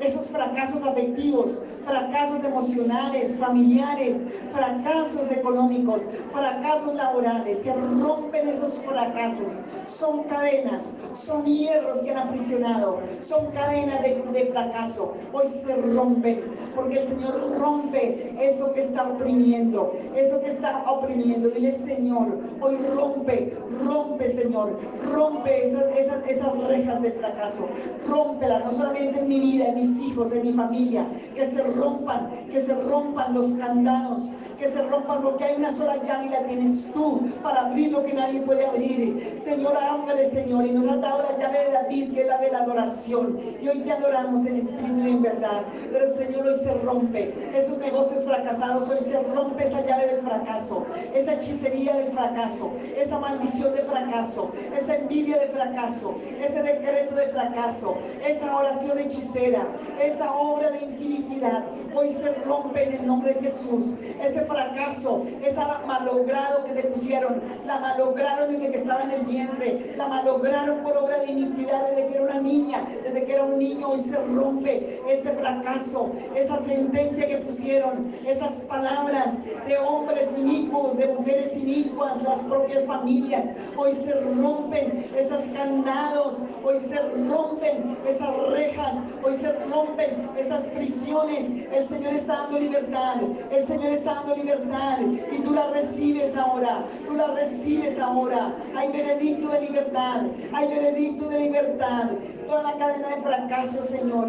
Esos 0.00 0.30
fracasos 0.30 0.82
afectivos, 0.82 1.60
fracasos 1.86 2.44
emocionales, 2.44 3.36
familiares, 3.36 4.22
fracasos 4.52 5.30
económicos, 5.30 6.02
fracasos 6.32 6.94
laborales. 6.94 7.58
Se 7.58 7.72
rompen 7.72 8.48
esos 8.48 8.78
fracasos. 8.78 9.60
Son 9.86 10.24
cadenas, 10.24 10.90
son 11.14 11.44
hierros 11.46 12.00
que 12.00 12.10
han 12.10 12.18
aprisionado, 12.18 12.98
son 13.20 13.46
cadenas 13.52 14.02
de, 14.02 14.22
de 14.32 14.46
fracaso. 14.46 15.14
Hoy 15.32 15.46
se 15.46 15.74
rompen 15.94 16.42
porque 16.74 16.98
el 16.98 17.02
Señor 17.02 17.58
rompe 17.58 18.34
eso 18.40 18.72
que 18.74 18.80
está 18.80 19.08
oprimiendo, 19.08 19.96
eso 20.14 20.40
que 20.40 20.48
está 20.48 20.84
oprimiendo. 20.90 21.48
Dile, 21.48 21.72
Señor, 21.72 22.38
hoy 22.60 22.76
rompe, 22.94 23.56
rompe, 23.84 24.28
Señor, 24.28 24.78
rompe 25.12 25.68
esas, 25.68 25.84
esas, 25.96 26.28
esas 26.28 26.68
rejas 26.68 27.02
de 27.02 27.12
fracaso. 27.12 27.68
Rómpela, 28.08 28.60
no 28.60 28.70
solamente 28.70 29.20
en 29.20 29.28
mi 29.28 29.40
vida, 29.40 29.68
en 29.68 29.76
mis 29.76 29.98
hijos, 30.00 30.32
en 30.32 30.46
mi 30.46 30.52
familia, 30.52 31.06
que 31.34 31.46
se 31.46 31.62
rompan, 31.76 32.30
que 32.50 32.60
se 32.60 32.74
rompan 32.74 33.34
los 33.34 33.52
candados, 33.52 34.30
que 34.58 34.68
se 34.68 34.82
rompan 34.82 35.22
porque 35.22 35.44
hay 35.44 35.56
una 35.56 35.70
sola 35.70 35.96
llave 36.02 36.26
y 36.26 36.28
la 36.30 36.44
tienes 36.44 36.90
tú 36.92 37.20
para 37.42 37.66
abrir 37.66 37.92
lo 37.92 38.02
que 38.02 38.14
nadie 38.14 38.40
puede 38.40 38.66
abrir. 38.66 39.32
Señor, 39.36 39.76
ángale, 39.76 40.28
Señor, 40.30 40.66
y 40.66 40.72
nos 40.72 40.86
has 40.86 41.00
dado 41.00 41.22
la 41.22 41.38
llave 41.38 41.66
de 41.66 41.72
David, 41.72 42.14
que 42.14 42.20
es 42.22 42.26
la 42.26 42.38
de 42.38 42.50
la 42.50 42.58
adoración. 42.58 43.38
Y 43.60 43.68
hoy 43.68 43.80
te 43.80 43.92
adoramos 43.92 44.46
en 44.46 44.56
espíritu 44.56 45.00
y 45.02 45.10
en 45.10 45.22
verdad. 45.22 45.62
Pero 45.92 46.08
Señor, 46.08 46.46
hoy 46.46 46.54
se 46.54 46.72
rompe 46.74 47.34
esos 47.54 47.78
negocios 47.78 48.24
fracasados, 48.24 48.88
hoy 48.88 49.00
se 49.00 49.22
rompe 49.34 49.64
esa 49.64 49.84
llave 49.84 50.06
del 50.06 50.20
fracaso, 50.22 50.86
esa 51.14 51.34
hechicería 51.34 51.94
del 51.94 52.08
fracaso, 52.08 52.72
esa 52.96 53.18
maldición 53.18 53.72
de 53.72 53.82
fracaso, 53.82 54.50
esa 54.74 54.96
envidia 54.96 55.38
de 55.38 55.48
fracaso, 55.48 56.14
ese 56.40 56.62
decreto 56.62 57.14
de 57.14 57.26
fracaso, 57.28 57.96
esa 58.26 58.56
oración 58.56 58.98
hechicera, 58.98 59.66
esa 60.00 60.32
obra 60.32 60.70
de 60.70 60.84
infinicidad. 60.84 61.64
Hoy 61.94 62.10
se 62.10 62.32
rompe 62.44 62.82
en 62.82 62.92
el 62.94 63.06
nombre 63.06 63.34
de 63.34 63.40
Jesús. 63.40 63.94
Ese 64.22 64.44
fracaso, 64.44 65.24
esa 65.44 65.80
malogrado 65.86 66.64
que 66.64 66.72
te 66.72 66.82
pusieron, 66.88 67.40
la 67.64 67.78
malograron 67.78 68.52
desde 68.52 68.70
que 68.70 68.76
estaba 68.76 69.02
en 69.02 69.10
el 69.12 69.22
vientre, 69.22 69.94
la 69.96 70.08
malograron 70.08 70.78
por 70.78 70.96
obra 70.96 71.18
de 71.20 71.32
iniquidad 71.32 71.88
desde 71.90 72.08
que 72.08 72.14
era 72.14 72.22
una 72.24 72.40
niña, 72.40 72.86
desde 73.02 73.24
que 73.24 73.32
era 73.32 73.44
un 73.44 73.58
niño, 73.58 73.88
hoy 73.88 73.98
se 73.98 74.16
rompe 74.16 75.00
ese 75.08 75.30
fracaso, 75.32 76.12
esa 76.34 76.60
sentencia 76.60 77.26
que 77.26 77.38
pusieron, 77.38 78.12
esas 78.26 78.60
palabras 78.62 79.38
de 79.66 79.78
hombres 79.78 80.34
inicuos 80.36 80.96
de 80.96 81.06
mujeres 81.08 81.56
inicuas, 81.56 82.22
las 82.22 82.40
propias 82.40 82.84
familias. 82.84 83.46
Hoy 83.76 83.92
se 83.92 84.12
rompen 84.12 85.06
esas 85.16 85.42
candados, 85.48 86.42
hoy 86.64 86.78
se 86.78 86.98
rompen 87.28 87.96
esas 88.06 88.36
rejas, 88.50 89.02
hoy 89.22 89.34
se 89.34 89.52
rompen 89.70 90.28
esas 90.36 90.64
prisiones. 90.64 91.52
El 91.72 91.82
Señor 91.82 92.14
está 92.14 92.36
dando 92.42 92.58
libertad, 92.58 93.16
el 93.50 93.60
Señor 93.60 93.92
está 93.92 94.14
dando 94.14 94.36
libertad 94.36 94.98
y 95.32 95.38
tú 95.38 95.52
la 95.52 95.68
recibes 95.68 96.36
ahora, 96.36 96.84
tú 97.06 97.14
la 97.14 97.28
recibes 97.28 97.98
ahora. 97.98 98.54
Hay 98.76 98.92
veredicto 98.92 99.48
de 99.48 99.60
libertad, 99.62 100.22
hay 100.52 100.68
veredicto 100.68 101.28
de 101.28 101.40
libertad. 101.40 102.10
Toda 102.46 102.62
la 102.62 102.76
cadena 102.76 103.08
de 103.08 103.22
fracaso, 103.22 103.82
Señor, 103.82 104.28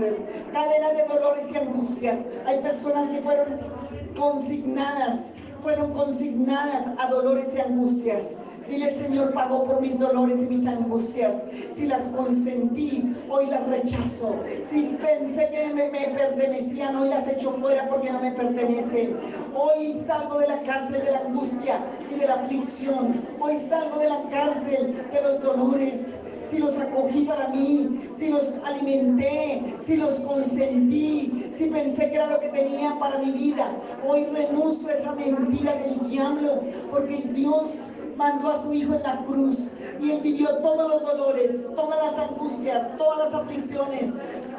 cadena 0.51 0.89
de 0.91 1.03
dolores 1.13 1.51
y 1.51 1.57
angustias. 1.57 2.19
Hay 2.45 2.59
personas 2.61 3.09
que 3.09 3.21
fueron 3.21 3.59
consignadas, 4.17 5.33
fueron 5.61 5.93
consignadas 5.93 6.89
a 6.97 7.07
dolores 7.07 7.53
y 7.55 7.59
angustias. 7.59 8.33
Dile, 8.69 8.91
Señor, 8.91 9.33
pagó 9.33 9.63
por 9.63 9.81
mis 9.81 9.97
dolores 9.97 10.39
y 10.39 10.45
mis 10.45 10.65
angustias. 10.67 11.45
Si 11.69 11.85
las 11.85 12.07
consentí, 12.07 13.15
hoy 13.29 13.45
las 13.45 13.65
rechazo. 13.67 14.35
Si 14.61 14.83
pensé 15.01 15.49
que 15.51 15.73
me, 15.73 15.89
me, 15.89 16.07
pertenecían, 16.17 16.95
hoy 16.97 17.09
las 17.09 17.27
echo 17.27 17.51
fuera 17.53 17.87
porque 17.89 18.11
no 18.11 18.19
me 18.19 18.31
pertenecen. 18.33 19.17
Hoy 19.55 19.93
salgo 20.05 20.39
de 20.39 20.47
la 20.47 20.61
cárcel 20.61 21.03
de 21.03 21.11
la 21.11 21.19
angustia 21.19 21.79
y 22.13 22.19
de 22.19 22.27
la 22.27 22.35
aflicción. 22.35 23.21
Hoy 23.39 23.57
salgo 23.57 23.99
de 23.99 24.09
la 24.09 24.21
cárcel 24.23 24.95
de 25.13 25.21
los 25.21 25.41
dolores 25.41 26.17
si 26.49 26.59
los 26.59 26.77
acogí 26.77 27.21
para 27.21 27.49
mí, 27.49 28.07
si 28.11 28.29
los 28.29 28.53
alimenté, 28.63 29.61
si 29.81 29.97
los 29.97 30.19
consentí, 30.19 31.45
si 31.51 31.65
pensé 31.65 32.09
que 32.09 32.15
era 32.15 32.27
lo 32.27 32.39
que 32.39 32.49
tenía 32.49 32.97
para 32.99 33.19
mi 33.19 33.31
vida. 33.31 33.69
Hoy 34.07 34.25
renuncio 34.25 34.89
a 34.89 34.93
esa 34.93 35.13
mentira 35.13 35.75
del 35.75 36.07
diablo, 36.09 36.61
porque 36.89 37.23
Dios 37.33 37.87
mandó 38.17 38.49
a 38.49 38.57
su 38.57 38.73
Hijo 38.73 38.95
en 38.95 39.03
la 39.03 39.23
cruz 39.25 39.71
y 40.01 40.11
Él 40.11 40.21
vivió 40.21 40.57
todos 40.57 40.89
los 40.89 41.01
dolores, 41.03 41.65
todas 41.75 41.99
las 42.03 42.29
angustias, 42.29 42.97
todas 42.97 43.31
las 43.31 43.41
aflicciones, 43.41 44.13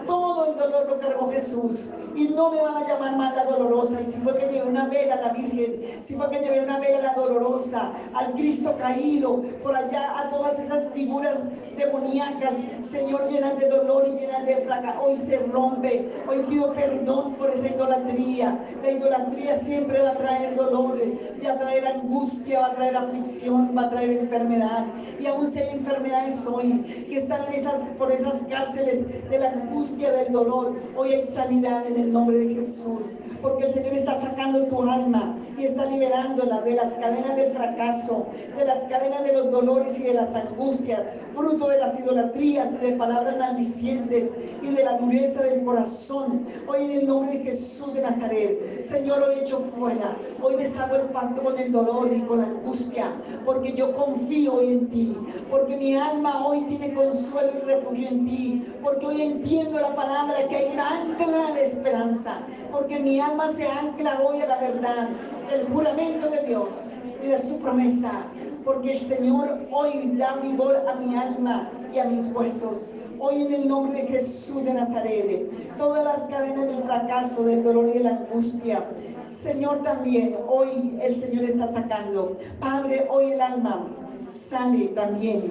todo 0.06 0.46
el 0.46 0.56
dolor 0.56 0.86
lo 0.88 0.98
cargó 0.98 1.30
Jesús. 1.30 1.88
Y 2.18 2.26
no 2.30 2.50
me 2.50 2.60
van 2.60 2.76
a 2.78 2.88
llamar 2.88 3.16
más 3.16 3.36
la 3.36 3.44
dolorosa. 3.44 4.00
Y 4.00 4.04
si 4.04 4.18
fue 4.20 4.36
que 4.36 4.46
llevé 4.48 4.68
una 4.68 4.86
vela 4.86 5.14
a 5.14 5.20
la 5.20 5.32
Virgen, 5.34 5.80
si 6.00 6.14
fue 6.14 6.28
que 6.30 6.40
llevé 6.40 6.62
una 6.62 6.80
vela 6.80 6.98
a 6.98 7.02
la 7.02 7.14
dolorosa, 7.14 7.92
al 8.12 8.32
Cristo 8.32 8.74
caído, 8.76 9.42
por 9.62 9.76
allá 9.76 10.18
a 10.18 10.28
todas 10.28 10.58
esas 10.58 10.88
figuras 10.88 11.44
demoníacas, 11.76 12.64
Señor, 12.82 13.28
llenas 13.28 13.60
de 13.60 13.68
dolor 13.68 14.04
y 14.08 14.18
llenas 14.18 14.44
de 14.46 14.56
fracaso. 14.56 15.00
Hoy 15.00 15.16
se 15.16 15.38
rompe. 15.38 16.08
Hoy 16.28 16.38
pido 16.48 16.72
perdón 16.72 17.34
por 17.34 17.50
esa 17.50 17.68
idolatría. 17.68 18.58
La 18.82 18.90
idolatría 18.90 19.54
siempre 19.54 20.02
va 20.02 20.10
a 20.10 20.16
traer 20.16 20.56
dolor, 20.56 20.98
va 21.46 21.52
a 21.52 21.58
traer 21.58 21.86
angustia, 21.86 22.58
va 22.58 22.66
a 22.66 22.74
traer 22.74 22.96
aflicción, 22.96 23.72
va 23.78 23.82
a 23.82 23.90
traer 23.90 24.10
enfermedad. 24.10 24.86
Y 25.20 25.26
aún 25.26 25.46
si 25.46 25.60
hay 25.60 25.70
enfermedades 25.70 26.44
hoy 26.46 26.80
que 27.08 27.16
están 27.16 27.42
esas, 27.54 27.90
por 27.96 28.10
esas 28.10 28.42
cárceles 28.50 29.04
de 29.30 29.38
la 29.38 29.50
angustia, 29.50 30.10
del 30.12 30.32
dolor, 30.32 30.74
hoy 30.96 31.12
hay 31.12 31.22
sanidad 31.22 31.86
en 31.86 31.96
el 31.96 32.07
nombre 32.12 32.38
de 32.38 32.54
Jesús. 32.54 33.14
Porque 33.42 33.66
el 33.66 33.72
Señor 33.72 33.94
está 33.94 34.14
sacando 34.14 34.66
tu 34.66 34.82
alma 34.82 35.36
y 35.56 35.64
está 35.64 35.86
liberándola 35.86 36.60
de 36.62 36.74
las 36.74 36.94
cadenas 36.94 37.36
del 37.36 37.52
fracaso, 37.52 38.26
de 38.56 38.64
las 38.64 38.80
cadenas 38.84 39.24
de 39.24 39.32
los 39.32 39.50
dolores 39.50 39.98
y 39.98 40.02
de 40.02 40.14
las 40.14 40.34
angustias, 40.34 41.06
fruto 41.38 41.68
de 41.68 41.78
las 41.78 41.98
idolatrías 42.00 42.74
y 42.74 42.86
de 42.86 42.92
palabras 42.96 43.36
maldicientes 43.38 44.34
y 44.60 44.66
de 44.70 44.84
la 44.84 44.98
dureza 44.98 45.40
del 45.44 45.62
corazón. 45.62 46.44
Hoy 46.66 46.82
en 46.82 46.90
el 46.90 47.06
nombre 47.06 47.38
de 47.38 47.44
Jesús 47.44 47.94
de 47.94 48.02
Nazaret, 48.02 48.82
Señor, 48.82 49.22
hoy 49.22 49.36
echo 49.42 49.60
fuera, 49.60 50.16
hoy 50.42 50.56
deshago 50.56 50.96
el 50.96 51.02
pacto 51.10 51.44
con 51.44 51.56
el 51.56 51.70
dolor 51.70 52.10
y 52.12 52.20
con 52.22 52.38
la 52.38 52.46
angustia, 52.46 53.12
porque 53.44 53.72
yo 53.72 53.94
confío 53.94 54.60
en 54.62 54.88
ti, 54.88 55.16
porque 55.48 55.76
mi 55.76 55.94
alma 55.94 56.44
hoy 56.44 56.62
tiene 56.62 56.92
consuelo 56.92 57.52
y 57.62 57.66
refugio 57.66 58.08
en 58.08 58.24
ti, 58.24 58.66
porque 58.82 59.06
hoy 59.06 59.22
entiendo 59.22 59.78
la 59.78 59.94
palabra 59.94 60.34
que 60.48 60.56
hay 60.56 60.72
una 60.72 61.02
ancla 61.02 61.52
de 61.52 61.64
esperanza, 61.64 62.40
porque 62.72 62.98
mi 62.98 63.20
alma 63.20 63.46
se 63.46 63.64
ancla 63.64 64.20
hoy 64.22 64.40
a 64.40 64.46
la 64.46 64.58
verdad 64.58 65.08
del 65.48 65.66
juramento 65.68 66.30
de 66.30 66.46
Dios 66.48 66.92
y 67.22 67.28
de 67.28 67.38
su 67.38 67.58
promesa, 67.58 68.24
porque 68.68 68.92
el 68.92 68.98
Señor 68.98 69.60
hoy 69.70 70.12
da 70.18 70.36
vigor 70.42 70.84
a 70.86 70.94
mi 70.96 71.16
alma 71.16 71.70
y 71.94 72.00
a 72.00 72.04
mis 72.04 72.30
huesos. 72.34 72.90
Hoy 73.18 73.40
en 73.40 73.54
el 73.54 73.66
nombre 73.66 74.02
de 74.02 74.08
Jesús 74.08 74.62
de 74.62 74.74
Nazaret, 74.74 75.48
todas 75.78 76.04
las 76.04 76.24
cadenas 76.24 76.66
del 76.66 76.82
fracaso, 76.82 77.44
del 77.44 77.62
dolor 77.62 77.88
y 77.88 77.96
de 77.96 78.04
la 78.04 78.10
angustia, 78.10 78.86
Señor 79.26 79.82
también, 79.82 80.36
hoy 80.46 80.98
el 81.02 81.14
Señor 81.14 81.44
está 81.44 81.66
sacando. 81.68 82.36
Padre, 82.60 83.06
hoy 83.08 83.32
el 83.32 83.40
alma 83.40 83.88
sale 84.28 84.88
también 84.88 85.50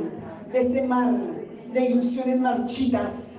de 0.54 0.60
ese 0.60 0.84
mar 0.84 1.16
de 1.74 1.86
ilusiones 1.86 2.40
marchitas 2.40 3.37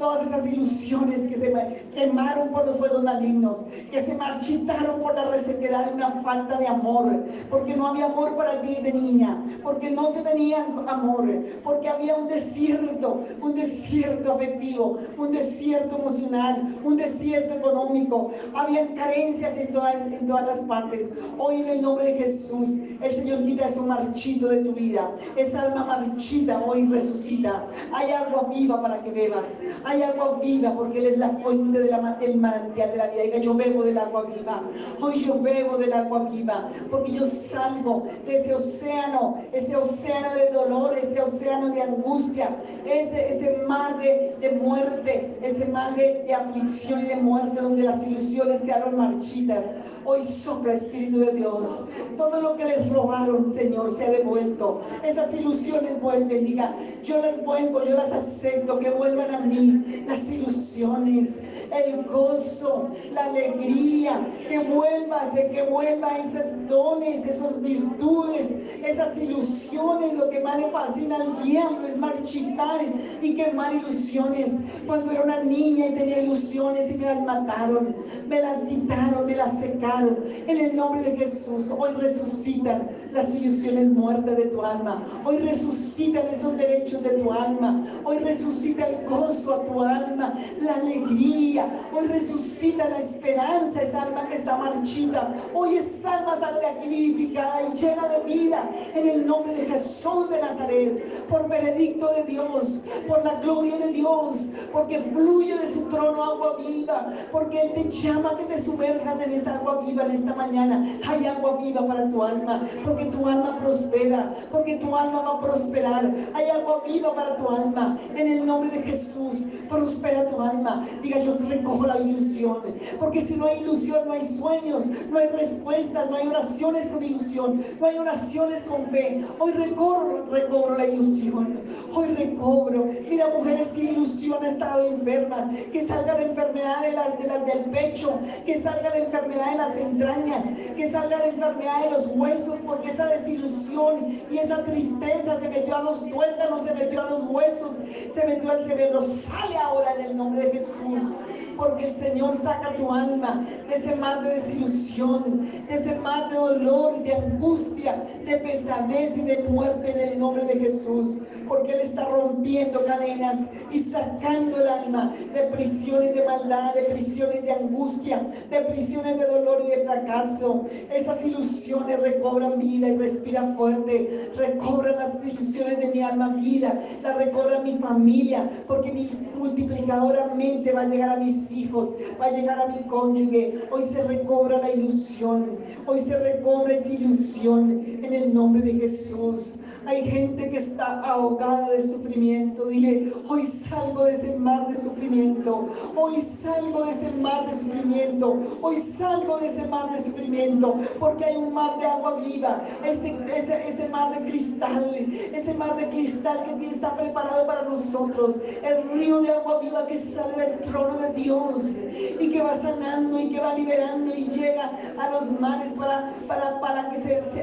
todas 0.00 0.26
esas 0.26 0.46
ilusiones 0.46 1.28
que 1.28 1.36
se 1.36 1.52
quemaron 1.94 2.48
por 2.48 2.66
los 2.66 2.78
fuegos 2.78 3.02
malignos, 3.02 3.66
que 3.92 4.00
se 4.00 4.14
marchitaron 4.14 5.00
por 5.02 5.14
la 5.14 5.26
resequedad 5.26 5.86
de 5.86 5.94
una 5.94 6.10
falta 6.22 6.56
de 6.58 6.66
amor, 6.66 7.22
porque 7.50 7.76
no 7.76 7.86
había 7.86 8.06
amor 8.06 8.34
para 8.34 8.62
ti 8.62 8.78
de 8.82 8.92
niña, 8.92 9.38
porque 9.62 9.90
no 9.90 10.08
te 10.08 10.22
tenían 10.22 10.88
amor, 10.88 11.28
porque 11.62 11.88
había 11.88 12.16
un 12.16 12.28
desierto, 12.28 13.24
un 13.42 13.54
desierto 13.54 14.32
afectivo, 14.32 14.98
un 15.18 15.32
desierto 15.32 15.98
emocional, 15.98 16.74
un 16.82 16.96
desierto 16.96 17.54
económico, 17.54 18.32
había 18.54 18.94
carencias 18.94 19.56
en 19.58 19.70
todas, 19.70 20.06
en 20.06 20.26
todas 20.26 20.46
las 20.46 20.60
partes. 20.60 21.12
Hoy 21.38 21.60
en 21.60 21.68
el 21.68 21.82
nombre 21.82 22.06
de 22.06 22.14
Jesús, 22.14 22.78
el 23.02 23.12
Señor 23.12 23.44
quita 23.44 23.66
ese 23.66 23.82
marchito 23.82 24.48
de 24.48 24.64
tu 24.64 24.72
vida, 24.72 25.10
esa 25.36 25.60
alma 25.60 25.84
marchita 25.84 26.62
hoy 26.64 26.86
resucita. 26.86 27.66
Hay 27.92 28.10
agua 28.12 28.48
viva 28.50 28.80
para 28.80 29.02
que 29.02 29.10
bebas. 29.10 29.60
Hay 29.90 30.04
agua 30.04 30.38
viva 30.40 30.72
porque 30.72 31.00
Él 31.00 31.06
es 31.06 31.18
la 31.18 31.30
fuente 31.30 31.80
del 31.80 32.36
manantial 32.36 32.92
de 32.92 32.96
la 32.96 33.08
vida. 33.08 33.22
Diga, 33.24 33.38
yo 33.38 33.54
bebo 33.54 33.82
del 33.82 33.98
agua 33.98 34.22
viva. 34.22 34.62
Hoy 35.00 35.24
yo 35.24 35.40
bebo 35.40 35.78
del 35.78 35.92
agua 35.92 36.28
viva 36.30 36.68
porque 36.92 37.10
yo 37.10 37.26
salgo 37.26 38.06
de 38.24 38.36
ese 38.36 38.54
océano, 38.54 39.38
ese 39.50 39.74
océano 39.74 40.32
de 40.32 40.50
dolor, 40.50 40.96
ese 40.96 41.20
océano 41.20 41.70
de 41.70 41.82
angustia, 41.82 42.50
ese, 42.86 43.30
ese 43.30 43.64
mar 43.66 43.98
de, 43.98 44.36
de 44.40 44.50
muerte, 44.62 45.36
ese 45.42 45.66
mar 45.66 45.96
de, 45.96 46.22
de 46.22 46.34
aflicción 46.34 47.00
y 47.00 47.08
de 47.08 47.16
muerte 47.16 47.60
donde 47.60 47.82
las 47.82 48.06
ilusiones 48.06 48.62
quedaron 48.62 48.96
marchitas. 48.96 49.64
Hoy 50.04 50.22
sopla 50.22 50.74
Espíritu 50.74 51.18
de 51.18 51.32
Dios. 51.32 51.84
Todo 52.16 52.40
lo 52.40 52.56
que 52.56 52.64
les 52.64 52.88
robaron, 52.90 53.44
Señor, 53.44 53.90
se 53.90 54.04
ha 54.04 54.10
devuelto. 54.10 54.82
Esas 55.02 55.34
ilusiones 55.34 56.00
vuelven. 56.00 56.44
Diga, 56.44 56.76
yo 57.02 57.20
las 57.20 57.44
vuelvo, 57.44 57.84
yo 57.84 57.96
las 57.96 58.12
acepto, 58.12 58.78
que 58.78 58.90
vuelvan 58.90 59.34
a 59.34 59.40
mí 59.40 59.79
las 60.06 60.30
ilusiones, 60.30 61.40
el 61.72 62.02
gozo, 62.04 62.88
la 63.12 63.26
alegría, 63.26 64.26
que 64.48 64.58
vuelvas, 64.58 65.30
que 65.32 65.62
vuelva 65.70 66.18
esos 66.18 66.68
dones, 66.68 67.24
esas 67.26 67.60
virtudes, 67.62 68.56
esas 68.84 69.16
ilusiones. 69.16 70.14
Lo 70.14 70.30
que 70.30 70.40
más 70.40 70.58
le 70.58 70.68
fascina 70.68 71.16
al 71.16 71.42
diablo 71.42 71.86
es 71.86 71.96
marchitar 71.96 72.80
y 73.22 73.34
quemar 73.34 73.74
ilusiones. 73.74 74.60
Cuando 74.86 75.10
era 75.10 75.22
una 75.22 75.42
niña 75.42 75.88
y 75.88 75.94
tenía 75.94 76.22
ilusiones 76.22 76.90
y 76.90 76.94
me 76.94 77.06
las 77.06 77.22
mataron, 77.22 77.94
me 78.28 78.40
las 78.40 78.62
quitaron, 78.62 79.26
me 79.26 79.36
las 79.36 79.60
secaron. 79.60 80.18
En 80.46 80.56
el 80.56 80.76
nombre 80.76 81.02
de 81.02 81.16
Jesús, 81.16 81.70
hoy 81.76 81.90
resucitan 81.92 82.88
las 83.12 83.34
ilusiones 83.34 83.90
muertas 83.90 84.36
de 84.36 84.46
tu 84.46 84.62
alma. 84.62 85.02
Hoy 85.24 85.38
resucitan 85.38 86.26
esos 86.28 86.56
derechos 86.56 87.02
de 87.02 87.10
tu 87.10 87.32
alma. 87.32 87.82
Hoy 88.04 88.18
resucita 88.18 88.86
el 88.86 89.06
gozo 89.06 89.59
tu 89.64 89.80
alma, 89.80 90.34
la 90.60 90.74
alegría. 90.74 91.68
Hoy 91.92 92.06
resucita 92.06 92.88
la 92.88 92.98
esperanza, 92.98 93.82
esa 93.82 94.02
alma 94.02 94.26
que 94.28 94.34
está 94.34 94.56
marchita. 94.56 95.32
Hoy 95.54 95.76
esa 95.76 96.18
alma 96.18 96.36
sale 96.36 96.60
y 96.84 97.74
llena 97.74 98.08
de 98.08 98.20
vida 98.24 98.68
en 98.94 99.08
el 99.08 99.26
nombre 99.26 99.54
de 99.54 99.66
Jesús 99.66 100.28
de 100.30 100.40
Nazaret, 100.40 101.26
por 101.28 101.48
veredicto 101.48 102.12
de 102.14 102.24
Dios, 102.24 102.80
por 103.06 103.24
la 103.24 103.34
gloria 103.40 103.76
de 103.78 103.88
Dios, 103.88 104.50
porque 104.72 104.98
fluye 104.98 105.56
de 105.56 105.66
su 105.66 105.82
trono 105.88 106.22
agua 106.22 106.56
viva, 106.58 107.10
porque 107.32 107.60
Él 107.60 107.72
te 107.74 107.90
llama 107.90 108.36
que 108.36 108.44
te 108.44 108.62
sumerjas 108.62 109.20
en 109.20 109.32
esa 109.32 109.56
agua 109.56 109.82
viva 109.86 110.04
en 110.04 110.12
esta 110.12 110.34
mañana. 110.34 110.86
Hay 111.06 111.26
agua 111.26 111.58
viva 111.58 111.86
para 111.86 112.08
tu 112.08 112.22
alma, 112.22 112.62
porque 112.84 113.06
tu 113.06 113.26
alma 113.26 113.58
prospera, 113.58 114.32
porque 114.50 114.76
tu 114.76 114.94
alma 114.94 115.22
va 115.22 115.30
a 115.30 115.40
prosperar. 115.40 116.12
Hay 116.34 116.50
agua 116.50 116.82
viva 116.86 117.14
para 117.14 117.36
tu 117.36 117.48
alma 117.48 117.98
en 118.16 118.26
el 118.26 118.46
nombre 118.46 118.70
de 118.70 118.82
Jesús. 118.82 119.46
Prospera 119.68 120.26
tu 120.26 120.40
alma. 120.40 120.86
Diga, 121.02 121.18
yo 121.20 121.36
recojo 121.48 121.86
la 121.86 121.98
ilusión, 121.98 122.58
porque 122.98 123.20
si 123.20 123.36
no 123.36 123.46
hay 123.46 123.60
ilusión, 123.60 124.06
no 124.06 124.12
hay 124.12 124.22
sueños, 124.22 124.86
no 125.10 125.18
hay 125.18 125.28
respuestas, 125.28 126.10
no 126.10 126.16
hay 126.16 126.28
oraciones 126.28 126.86
con 126.88 127.02
ilusión, 127.02 127.64
no 127.80 127.86
hay 127.86 127.98
oraciones 127.98 128.62
con 128.64 128.86
fe. 128.86 129.24
Hoy 129.38 129.52
recobro, 129.52 130.26
recobro 130.30 130.76
la 130.76 130.86
ilusión, 130.86 131.60
hoy 131.92 132.08
recobro. 132.16 132.86
Mira, 133.08 133.28
mujeres 133.36 133.68
sin 133.68 133.88
ilusión 133.88 134.40
han 134.40 134.46
estado 134.46 134.86
enfermas, 134.86 135.46
que 135.72 135.80
salga 135.80 136.14
la 136.14 136.22
enfermedad 136.22 136.80
de 136.82 136.92
las, 136.92 137.18
de 137.18 137.28
las 137.28 137.46
del 137.46 137.64
pecho, 137.70 138.18
que 138.44 138.56
salga 138.56 138.90
la 138.90 138.98
enfermedad 138.98 139.50
de 139.50 139.56
las 139.56 139.76
entrañas, 139.76 140.50
que 140.76 140.90
salga 140.90 141.18
la 141.18 141.26
enfermedad 141.26 141.84
de 141.84 141.90
los 141.90 142.06
huesos, 142.08 142.60
porque 142.64 142.90
esa 142.90 143.06
desilusión 143.06 144.20
y 144.30 144.38
esa 144.38 144.64
tristeza 144.64 145.38
se 145.38 145.48
metió 145.48 145.76
a 145.76 145.82
los 145.82 146.04
tuétanos, 146.08 146.64
se 146.64 146.74
metió 146.74 147.02
a 147.02 147.10
los 147.10 147.22
huesos, 147.24 147.78
se 148.08 148.26
metió 148.26 148.50
al 148.50 148.60
cerebro. 148.60 149.02
Sale 149.40 149.56
ahora 149.56 149.94
en 149.94 150.04
el 150.06 150.16
nombre 150.16 150.44
de 150.44 150.52
Jesús 150.52 151.16
porque 151.56 151.84
el 151.84 151.90
Señor 151.90 152.36
saca 152.36 152.74
tu 152.74 152.92
alma 152.92 153.46
de 153.68 153.74
ese 153.74 153.94
mar 153.94 154.22
de 154.22 154.34
desilusión, 154.34 155.48
de 155.66 155.74
ese 155.74 155.94
mar 155.96 156.28
de 156.30 156.36
dolor 156.36 156.94
y 156.98 157.02
de 157.02 157.14
angustia, 157.14 158.06
de 158.24 158.36
pesadez 158.38 159.16
y 159.16 159.22
de 159.22 159.44
muerte 159.44 159.92
en 159.92 160.00
el 160.00 160.18
nombre 160.18 160.44
de 160.46 160.60
Jesús, 160.60 161.18
porque 161.50 161.72
Él 161.72 161.80
está 161.80 162.04
rompiendo 162.04 162.84
cadenas 162.84 163.46
y 163.72 163.80
sacando 163.80 164.60
el 164.60 164.68
alma 164.68 165.12
de 165.34 165.42
prisiones 165.48 166.14
de 166.14 166.24
maldad, 166.24 166.74
de 166.74 166.82
prisiones 166.84 167.42
de 167.42 167.50
angustia, 167.50 168.24
de 168.48 168.60
prisiones 168.62 169.18
de 169.18 169.26
dolor 169.26 169.60
y 169.66 169.70
de 169.70 169.84
fracaso. 169.84 170.66
Esas 170.94 171.24
ilusiones 171.24 171.98
recobran 171.98 172.60
vida 172.60 172.86
y 172.86 172.96
respira 172.96 173.42
fuerte, 173.56 174.30
recobran 174.36 174.94
las 174.94 175.26
ilusiones 175.26 175.78
de 175.78 175.88
mi 175.88 176.02
alma 176.02 176.28
vida, 176.36 176.80
la 177.02 177.14
recobra 177.14 177.58
mi 177.58 177.74
familia, 177.78 178.48
porque 178.68 178.92
mi 178.92 179.10
multiplicadora 179.36 180.32
mente 180.32 180.72
va 180.72 180.82
a 180.82 180.86
llegar 180.86 181.10
a 181.10 181.16
mis 181.16 181.50
hijos, 181.50 181.96
va 182.20 182.26
a 182.26 182.30
llegar 182.30 182.60
a 182.60 182.68
mi 182.68 182.78
cónyuge. 182.84 183.64
Hoy 183.72 183.82
se 183.82 184.04
recobra 184.04 184.58
la 184.58 184.70
ilusión, 184.70 185.58
hoy 185.84 185.98
se 185.98 186.16
recobra 186.16 186.74
esa 186.74 186.92
ilusión 186.92 187.82
en 188.04 188.12
el 188.12 188.32
nombre 188.32 188.62
de 188.62 188.74
Jesús. 188.74 189.62
Hay 189.86 190.04
gente 190.04 190.50
que 190.50 190.58
está 190.58 191.00
ahogada 191.00 191.70
de 191.70 191.80
sufrimiento. 191.80 192.66
Dile, 192.66 193.12
hoy 193.28 193.46
salgo 193.46 194.04
de 194.04 194.12
ese 194.12 194.36
mar 194.36 194.68
de 194.68 194.74
sufrimiento. 194.74 195.68
Hoy 195.96 196.20
salgo 196.20 196.84
de 196.84 196.90
ese 196.90 197.10
mar 197.12 197.46
de 197.46 197.54
sufrimiento. 197.54 198.38
Hoy 198.60 198.78
salgo 198.78 199.38
de 199.38 199.46
ese 199.46 199.66
mar 199.66 199.90
de 199.90 199.98
sufrimiento. 200.02 200.76
Porque 200.98 201.24
hay 201.24 201.36
un 201.36 201.54
mar 201.54 201.78
de 201.78 201.86
agua 201.86 202.16
viva. 202.16 202.60
Ese, 202.84 203.18
ese, 203.34 203.68
ese 203.68 203.88
mar 203.88 204.18
de 204.18 204.30
cristal. 204.30 204.94
Ese 205.32 205.54
mar 205.54 205.74
de 205.76 205.88
cristal 205.88 206.44
que 206.44 206.66
está 206.66 206.94
preparado 206.94 207.46
para 207.46 207.62
nosotros. 207.62 208.38
El 208.62 208.90
río 208.90 209.22
de 209.22 209.32
agua 209.32 209.60
viva 209.60 209.86
que 209.86 209.96
sale 209.96 210.36
del 210.36 210.60
trono 210.60 210.98
de 210.98 211.12
Dios. 211.14 211.78
Y 212.20 212.28
que 212.28 212.42
va 212.42 212.54
sanando 212.54 213.18
y 213.18 213.30
que 213.30 213.40
va 213.40 213.54
liberando 213.54 214.14
y 214.14 214.26
llega 214.26 214.72
a 214.98 215.10
los 215.10 215.40
mares 215.40 215.72
para, 215.72 216.14
para, 216.28 216.60
para 216.60 216.90
que 216.90 216.98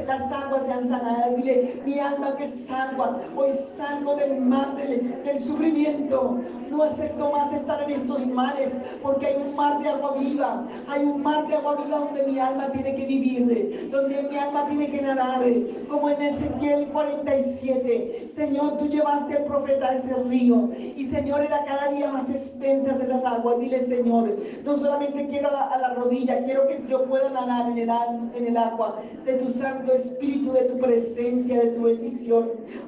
las 0.05 0.31
aguas 0.31 0.65
sean 0.65 0.85
sanadas. 0.85 1.35
Dile, 1.35 1.81
mi 1.83 1.99
alma 1.99 2.26
que 2.35 2.47
salva. 2.47 3.19
Hoy 3.35 3.51
salgo 3.51 4.15
del 4.15 4.41
mar 4.41 4.75
del, 4.75 5.37
sufrimiento. 5.37 6.39
No 6.69 6.83
acepto 6.83 7.31
más 7.31 7.53
estar 7.53 7.81
en 7.83 7.91
estos 7.91 8.25
mares 8.27 8.77
porque 9.01 9.27
hay 9.27 9.35
un 9.37 9.55
mar 9.55 9.81
de 9.81 9.89
agua 9.89 10.15
viva. 10.17 10.65
Hay 10.87 11.03
un 11.05 11.21
mar 11.21 11.47
de 11.47 11.55
agua 11.55 11.75
viva 11.75 11.99
donde 11.99 12.23
mi 12.23 12.39
alma 12.39 12.69
tiene 12.71 12.93
que 12.95 13.05
vivir, 13.05 13.89
donde 13.91 14.23
mi 14.23 14.37
alma 14.37 14.67
tiene 14.67 14.89
que 14.89 15.01
nadar. 15.01 15.43
Como 15.87 16.09
en 16.09 16.21
Ezequiel 16.21 16.87
47. 16.87 18.25
Señor, 18.27 18.77
tú 18.77 18.87
llevaste 18.87 19.37
al 19.37 19.45
profeta 19.45 19.87
a 19.87 19.93
ese 19.93 20.13
río. 20.23 20.69
Y 20.95 21.03
Señor, 21.03 21.41
era 21.41 21.63
cada 21.65 21.91
día 21.93 22.09
más 22.11 22.29
extensas 22.29 22.99
esas 22.99 23.23
aguas. 23.23 23.59
Dile, 23.59 23.79
Señor, 23.79 24.35
no 24.65 24.75
solamente 24.75 25.27
quiero 25.27 25.49
a 25.49 25.77
la 25.79 25.93
rodilla, 25.93 26.43
quiero 26.43 26.67
que 26.67 26.83
yo 26.89 27.05
pueda 27.05 27.29
nadar 27.29 27.69
en 27.71 27.77
el, 27.77 27.89
en 28.35 28.47
el 28.47 28.57
agua 28.57 28.97
de 29.25 29.33
tu 29.33 29.47
Santo 29.47 29.93
Espíritu, 29.93 30.51
de 30.51 30.63
tu 30.63 30.77
presencia, 30.79 31.59
de 31.59 31.67
tu 31.67 31.83
bendición 31.83 32.16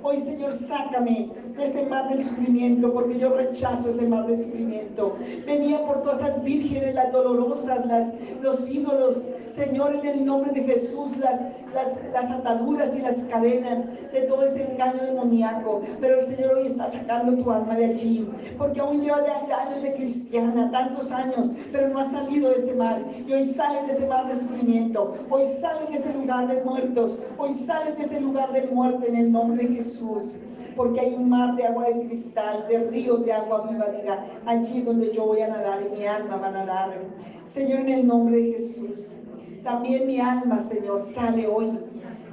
Hoy, 0.01 0.19
Señor, 0.19 0.53
sácame 0.53 1.29
de 1.55 1.65
ese 1.65 1.85
mar 1.85 2.09
del 2.09 2.23
sufrimiento, 2.23 2.91
porque 2.91 3.19
yo 3.19 3.29
rechazo 3.29 3.89
ese 3.89 4.07
mar 4.07 4.25
de 4.25 4.35
sufrimiento. 4.35 5.15
Venía 5.45 5.85
por 5.85 6.01
todas 6.01 6.19
esas 6.19 6.43
vírgenes, 6.43 6.95
las 6.95 7.11
dolorosas, 7.11 7.85
las, 7.85 8.13
los 8.41 8.67
ídolos, 8.69 9.25
Señor, 9.47 9.95
en 9.95 10.05
el 10.05 10.25
nombre 10.25 10.51
de 10.51 10.63
Jesús, 10.63 11.17
las, 11.17 11.41
las, 11.73 11.99
las 12.13 12.29
ataduras 12.31 12.95
y 12.97 13.01
las 13.01 13.19
cadenas 13.23 13.85
de 14.11 14.21
todo 14.21 14.43
ese 14.43 14.71
engaño 14.71 15.03
demoníaco. 15.03 15.81
Pero 15.99 16.15
el 16.15 16.21
Señor 16.21 16.53
hoy 16.53 16.67
está 16.67 16.87
sacando 16.87 17.35
tu 17.43 17.51
alma 17.51 17.75
de 17.75 17.85
allí, 17.85 18.29
porque 18.57 18.79
aún 18.79 19.01
lleva 19.01 19.21
de 19.21 19.31
años 19.31 19.81
de 19.81 19.93
cristiana, 19.93 20.69
tantos 20.71 21.11
años, 21.11 21.51
pero 21.71 21.89
no 21.89 21.99
ha 21.99 22.03
salido 22.03 22.49
de 22.49 22.57
ese 22.57 22.75
mar. 22.75 23.03
Y 23.27 23.33
hoy 23.33 23.43
sale 23.43 23.85
de 23.87 23.93
ese 23.93 24.07
mar 24.07 24.27
de 24.27 24.37
sufrimiento, 24.37 25.13
hoy 25.29 25.45
sale 25.45 25.85
de 25.87 25.97
ese 25.97 26.13
lugar 26.13 26.47
de 26.47 26.63
muertos, 26.63 27.19
hoy 27.37 27.51
sale 27.51 27.91
de 27.93 28.03
ese 28.03 28.19
lugar 28.19 28.51
de 28.51 28.67
muerte 28.67 29.07
en 29.07 29.15
el 29.19 29.31
nombre 29.31 29.67
de 29.67 29.75
Jesús 29.75 30.37
porque 30.79 31.01
hay 31.01 31.13
un 31.13 31.27
mar 31.27 31.57
de 31.57 31.65
agua 31.65 31.87
de 31.87 32.05
cristal, 32.05 32.65
de 32.69 32.77
ríos 32.89 33.25
de 33.25 33.33
agua 33.33 33.67
viva, 33.69 33.87
diga, 33.87 34.25
allí 34.45 34.81
donde 34.81 35.11
yo 35.11 35.25
voy 35.25 35.41
a 35.41 35.49
nadar 35.49 35.81
y 35.85 35.97
mi 35.97 36.05
alma 36.05 36.37
va 36.37 36.47
a 36.47 36.51
nadar. 36.51 36.97
Señor, 37.43 37.81
en 37.81 37.89
el 37.89 38.07
nombre 38.07 38.37
de 38.37 38.51
Jesús, 38.53 39.17
también 39.61 40.07
mi 40.07 40.21
alma, 40.21 40.57
Señor, 40.57 41.01
sale 41.01 41.47
hoy 41.47 41.77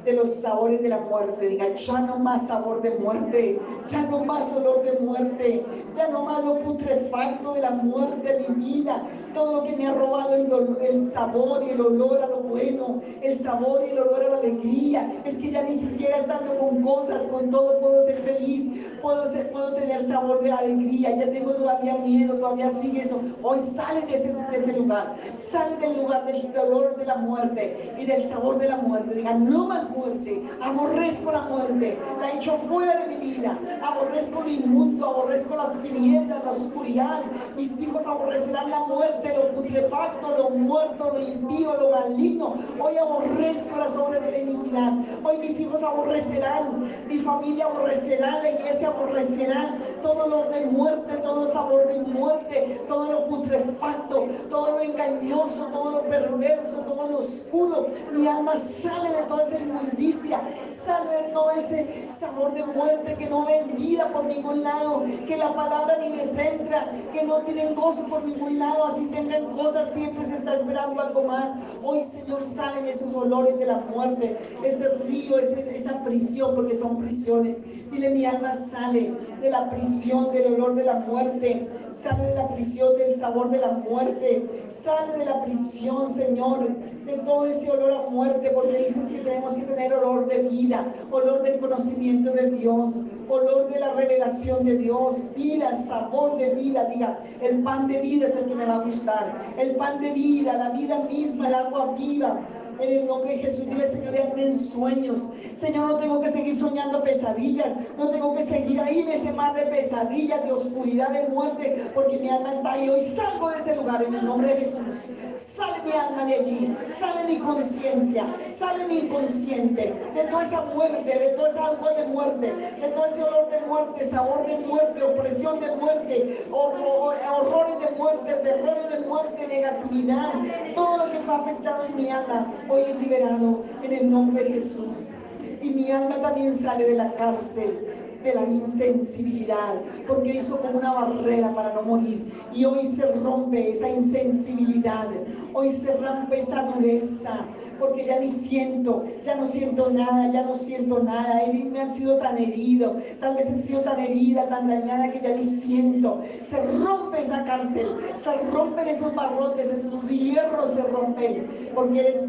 de 0.05 0.13
los 0.13 0.29
sabores 0.29 0.81
de 0.81 0.91
la 0.91 1.01
muerte. 1.01 1.49
Diga, 1.49 1.75
ya 1.75 2.01
no 2.03 2.19
más 2.19 2.47
sabor 2.47 2.83
de 2.83 2.91
muerte, 2.91 3.59
ya 3.89 4.03
no 4.03 4.25
más 4.25 4.53
olor 4.53 4.85
de 4.85 4.93
muerte, 5.01 5.67
ya 5.97 6.07
no 6.07 6.23
más 6.23 6.45
lo 6.45 6.61
putrefacto 6.61 7.53
de 7.55 7.63
la 7.63 7.71
muerte 7.71 8.33
de 8.33 8.49
mi 8.49 8.65
vida, 8.65 9.03
todo 9.35 9.57
lo 9.57 9.63
que 9.65 9.75
me 9.75 9.89
ha 9.89 9.95
robado 9.95 10.35
el, 10.37 10.77
el 10.89 11.03
sabor 11.03 11.65
y 11.67 11.71
el 11.71 11.81
olor 11.81 12.23
a 12.23 12.29
lo 12.29 12.46
bueno, 12.57 13.03
el 13.23 13.35
sabor 13.35 13.83
y 13.87 13.91
el 13.91 13.99
olor 13.99 14.25
a 14.25 14.29
la 14.29 14.37
alegría. 14.39 15.23
Es 15.25 15.37
que 15.37 15.51
ya 15.51 15.63
ni 15.63 15.79
siquiera 15.79 16.17
estando 16.17 16.57
con 16.57 16.83
cosas, 16.83 17.23
con 17.25 17.51
todo 17.51 17.79
puedo 17.81 18.03
ser 18.03 18.17
feliz, 18.19 18.71
puedo, 19.03 19.25
puedo 19.53 19.75
tener 19.75 20.03
sabor 20.03 20.43
de 20.43 20.53
alegría, 20.53 21.15
ya 21.17 21.31
tengo 21.31 21.53
todavía 21.53 21.99
miedo, 21.99 22.35
todavía 22.35 22.71
sigue 22.71 23.03
eso. 23.03 23.21
Hoy 23.43 23.59
sale 23.61 24.01
de 24.07 24.15
ese, 24.15 24.33
de 24.33 24.57
ese 24.57 24.73
lugar, 24.73 25.17
sale 25.35 25.77
del 25.77 25.99
lugar 25.99 26.25
del 26.25 26.53
dolor 26.53 26.97
de 26.97 27.05
la 27.05 27.17
muerte 27.17 27.95
y 27.99 28.05
del 28.05 28.23
sabor 28.23 28.59
de 28.59 28.69
la 28.69 28.77
muerte. 28.77 29.15
Diga, 29.15 29.35
no 29.35 29.67
más 29.67 29.91
muerte, 29.91 30.43
aborrezco 30.63 31.33
la 31.33 31.43
muerte, 31.43 31.99
la 32.21 32.31
he 32.31 32.37
hecho 32.37 32.57
fuera 32.69 33.05
de 33.05 33.17
mi 33.17 33.33
vida, 33.33 33.59
aborrezco 33.83 34.41
mi 34.41 34.59
mundo, 34.59 35.07
aborrezco 35.07 35.57
las 35.57 35.81
tinieblas, 35.83 36.45
la 36.45 36.53
oscuridad. 36.53 37.23
Mis 37.57 37.81
hijos 37.81 38.07
aborrecerán 38.07 38.71
la 38.71 38.81
muerte, 38.87 39.35
lo 39.37 39.53
putrefacto, 39.55 40.37
lo 40.37 40.51
muerto, 40.51 41.13
lo 41.13 41.21
impío, 41.21 41.75
lo 41.81 41.91
maligno. 41.91 42.46
Hoy 42.81 42.97
aborrezco 42.97 43.77
las 43.77 43.97
obras 43.97 44.21
de 44.23 44.31
la 44.31 44.39
iniquidad. 44.39 44.93
Hoy 45.25 45.39
mis 45.39 45.59
hijos 45.61 45.83
aborrecerán, 45.83 46.91
mi 47.07 47.19
familia 47.19 47.67
aborrecerá, 47.67 48.43
la 48.43 48.51
iglesia 48.51 48.89
aborrecerá 48.89 49.77
todo 50.03 50.25
olor 50.25 50.49
de 50.51 50.67
muerte, 50.67 51.17
todo 51.17 51.47
sabor 51.53 51.87
de 51.89 51.99
muerte, 51.99 52.81
todo 52.87 53.11
lo 53.11 53.27
putrefacto, 53.27 54.27
todo 54.51 54.71
lo 54.73 54.81
engañoso, 54.81 55.67
todo 55.73 55.91
lo 55.91 56.03
perverso, 56.03 56.79
todo 56.79 57.09
lo 57.09 57.19
oscuro. 57.19 57.89
Mi 58.13 58.27
alma 58.27 58.55
sale 58.57 59.11
de 59.11 59.23
toda 59.23 59.45
esa 59.45 59.59
inmundicia, 59.59 60.41
sale 60.69 61.11
de 61.11 61.23
todo 61.33 61.51
ese 61.53 62.09
sabor 62.09 62.53
de 62.53 62.65
muerte 62.65 63.15
que 63.15 63.27
no 63.27 63.47
ves 63.47 63.75
vida 63.77 64.09
por 64.13 64.25
ningún 64.25 64.63
lado, 64.63 65.03
que 65.27 65.37
la 65.37 65.55
palabra 65.55 65.99
ni 65.99 66.11
les 66.11 66.37
entra, 66.39 66.91
que 67.13 67.23
no 67.23 67.39
tienen 67.43 67.75
gozo 67.75 68.05
por 68.07 68.25
ningún 68.25 68.59
lado, 68.59 68.87
así 68.87 69.07
tengan 69.07 69.47
cosas, 69.57 69.93
siempre 69.93 70.25
se 70.25 70.37
está 70.37 70.55
esperando 70.55 71.01
algo 71.01 71.23
más. 71.25 71.53
Hoy, 71.83 72.03
Señor, 72.27 72.43
salen 72.43 72.87
esos 72.87 73.15
olores 73.15 73.57
de 73.61 73.67
la 73.67 73.79
muerte, 73.79 74.37
ese 74.65 74.89
río, 75.07 75.39
esa 75.39 76.05
prisión, 76.05 76.57
porque 76.57 76.75
son 76.75 77.01
prisiones. 77.01 77.59
Dile, 77.93 78.11
mi 78.11 78.27
alma 78.27 78.53
sale 78.53 79.13
de 79.41 79.49
la 79.49 79.71
prisión 79.71 80.33
del 80.33 80.55
olor 80.55 80.75
de 80.75 80.83
la 80.83 80.95
muerte, 80.95 81.69
sale 81.91 82.25
de 82.25 82.35
la 82.35 82.49
prisión 82.49 82.97
del 82.97 83.11
sabor 83.11 83.51
de 83.51 83.59
la 83.59 83.71
muerte, 83.71 84.65
sale 84.69 85.19
de 85.19 85.25
la 85.25 85.45
prisión, 85.45 86.09
Señor, 86.09 86.67
de 87.05 87.19
todo 87.19 87.47
ese 87.47 87.71
olor 87.71 87.93
a 87.93 88.11
muerte, 88.11 88.51
porque 88.55 88.79
dices 88.79 89.09
que 89.09 89.19
tenemos 89.19 89.55
que 89.55 89.63
tener 89.63 89.93
olor 89.95 90.27
de 90.29 90.39
vida, 90.39 90.87
olor 91.11 91.43
del 91.43 91.59
conocimiento 91.59 92.33
de 92.33 92.51
Dios, 92.51 93.03
olor 93.29 93.69
de 93.69 93.81
la 93.81 93.93
revelación 93.93 94.65
de 94.65 94.77
Dios, 94.77 95.23
vida, 95.37 95.75
sabor 95.75 96.37
de 96.39 96.51
vida, 96.55 96.85
diga, 96.87 97.19
el 97.43 97.63
pan 97.63 97.87
de 97.87 98.01
vida 98.01 98.29
es 98.29 98.37
el 98.37 98.47
que 98.47 98.55
me 98.55 98.67
va 98.67 98.77
a 98.77 98.85
gustar, 98.85 99.55
el 99.59 99.77
pan 99.77 100.01
de 100.01 100.13
vida, 100.13 100.53
la 100.55 100.71
vida 100.71 100.99
misma, 101.01 101.49
el 101.49 101.55
agua 101.55 101.95
viva, 101.99 102.41
En 102.79 102.91
el 102.91 103.07
nombre 103.07 103.37
de 103.37 103.39
Jesús, 103.39 103.67
dile, 103.67 103.89
Señor, 103.89 104.15
en 104.15 104.53
sueños. 104.53 105.31
Señor, 105.57 105.93
no 105.93 105.97
tengo 105.97 106.21
que 106.21 106.31
seguir 106.31 106.55
soñando 106.55 107.03
pesadillas. 107.03 107.69
No 107.97 108.11
tengo 108.11 108.35
que 108.35 108.43
seguir 108.43 108.79
ahí 108.81 109.01
en 109.01 109.09
ese 109.09 109.33
mar 109.33 109.55
de 109.55 109.63
pesadillas, 109.63 110.45
de 110.45 110.53
oscuridad, 110.53 111.09
de 111.09 111.27
muerte, 111.29 111.91
porque 111.95 112.19
mi 112.19 112.29
alma 112.29 112.53
está 112.53 112.73
ahí. 112.73 112.91
Hoy 112.91 113.01
salgo 113.01 113.49
de 113.49 113.59
ese 113.59 113.77
lugar 113.77 114.03
en 114.03 114.15
el 114.15 114.27
nombre 114.27 114.49
de 114.49 114.61
Jesús. 114.61 115.11
Sale 115.37 115.83
mi 115.85 115.93
alma 115.93 116.25
de 116.27 116.35
allí. 116.35 116.77
Sale 116.91 117.25
mi 117.25 117.39
conciencia. 117.39 118.27
Sale 118.49 118.87
mi 118.89 118.99
inconsciente. 118.99 119.95
De 120.15 120.23
toda 120.25 120.45
esa 120.45 120.63
muerte, 120.75 121.19
de 121.19 121.29
toda 121.31 121.49
esa 121.49 121.67
agua 121.67 121.93
de 121.93 122.07
muerte, 122.09 122.53
de 122.81 122.89
todo 122.89 123.07
ese 123.07 123.23
olor 123.23 123.51
de 123.51 123.61
muerte, 123.61 124.05
sabor 124.05 124.47
de 124.47 124.59
muerte, 124.59 125.03
opresión 125.03 125.61
de 125.61 125.75
muerte, 125.77 126.45
horrores 126.51 127.81
de 127.81 127.91
muerte, 127.97 128.35
terrores 128.35 128.91
de 128.91 128.96
muerte, 129.17 129.47
negatividad. 129.47 130.33
Todo 130.75 131.07
lo 131.07 131.13
que 131.13 131.19
fue 131.19 131.35
afectado 131.35 131.87
en 131.87 131.97
mi 131.97 132.11
alma, 132.11 132.53
hoy 132.69 132.83
es 132.83 133.01
liberado 133.01 133.65
en 133.83 133.93
el 133.93 134.11
nombre 134.11 134.45
de 134.45 134.53
Jesús. 134.53 135.15
Y 135.63 135.71
mi 135.71 135.91
alma 135.91 136.21
también 136.21 136.55
sale 136.55 136.85
de 136.85 136.95
la 136.95 137.13
cárcel 137.15 137.87
de 138.23 138.35
la 138.35 138.45
insensibilidad, 138.45 139.75
porque 140.09 140.35
hizo 140.35 140.61
como 140.61 140.79
una 140.79 140.93
barrera 140.93 141.55
para 141.55 141.73
no 141.75 141.83
morir. 141.83 142.27
Y 142.53 142.65
hoy 142.65 142.85
se 142.85 143.07
rompe 143.21 143.71
esa 143.71 143.89
insensibilidad, 143.89 145.09
hoy 145.55 145.71
se 145.71 145.97
rompe 145.97 146.39
esa 146.39 146.63
dureza, 146.63 147.45
porque 147.79 148.05
ya 148.05 148.19
ni 148.19 148.31
siento, 148.31 149.05
ya 149.23 149.35
no 149.35 149.47
siento 149.47 149.91
nada, 149.91 150.33
ya 150.33 150.43
no 150.43 150.55
siento 150.55 151.03
nada. 151.03 151.43
Él 151.45 151.71
me 151.71 151.81
ha 151.81 151.89
sido 151.89 152.19
tan 152.19 152.39
herido, 152.39 152.97
tal 153.21 153.37
vez 153.37 153.49
he 153.49 153.63
sido 153.63 153.81
tan 153.81 154.01
herida, 154.01 154.49
tan 154.49 154.67
dañada 154.67 155.11
que 155.11 155.21
ya 155.21 155.35
ni 155.35 155.45
siento. 155.45 156.23
Se 156.43 156.57
rompe 156.79 157.21
esa 157.21 157.45
cárcel, 157.45 157.97
se 158.15 158.33
rompen 158.53 158.89
esos 158.89 159.15
barrotes, 159.15 159.69
esos 159.69 160.09
hierros 160.09 160.71
se 160.71 160.83
rompen, 160.83 161.47
porque 161.75 162.01
eres 162.01 162.25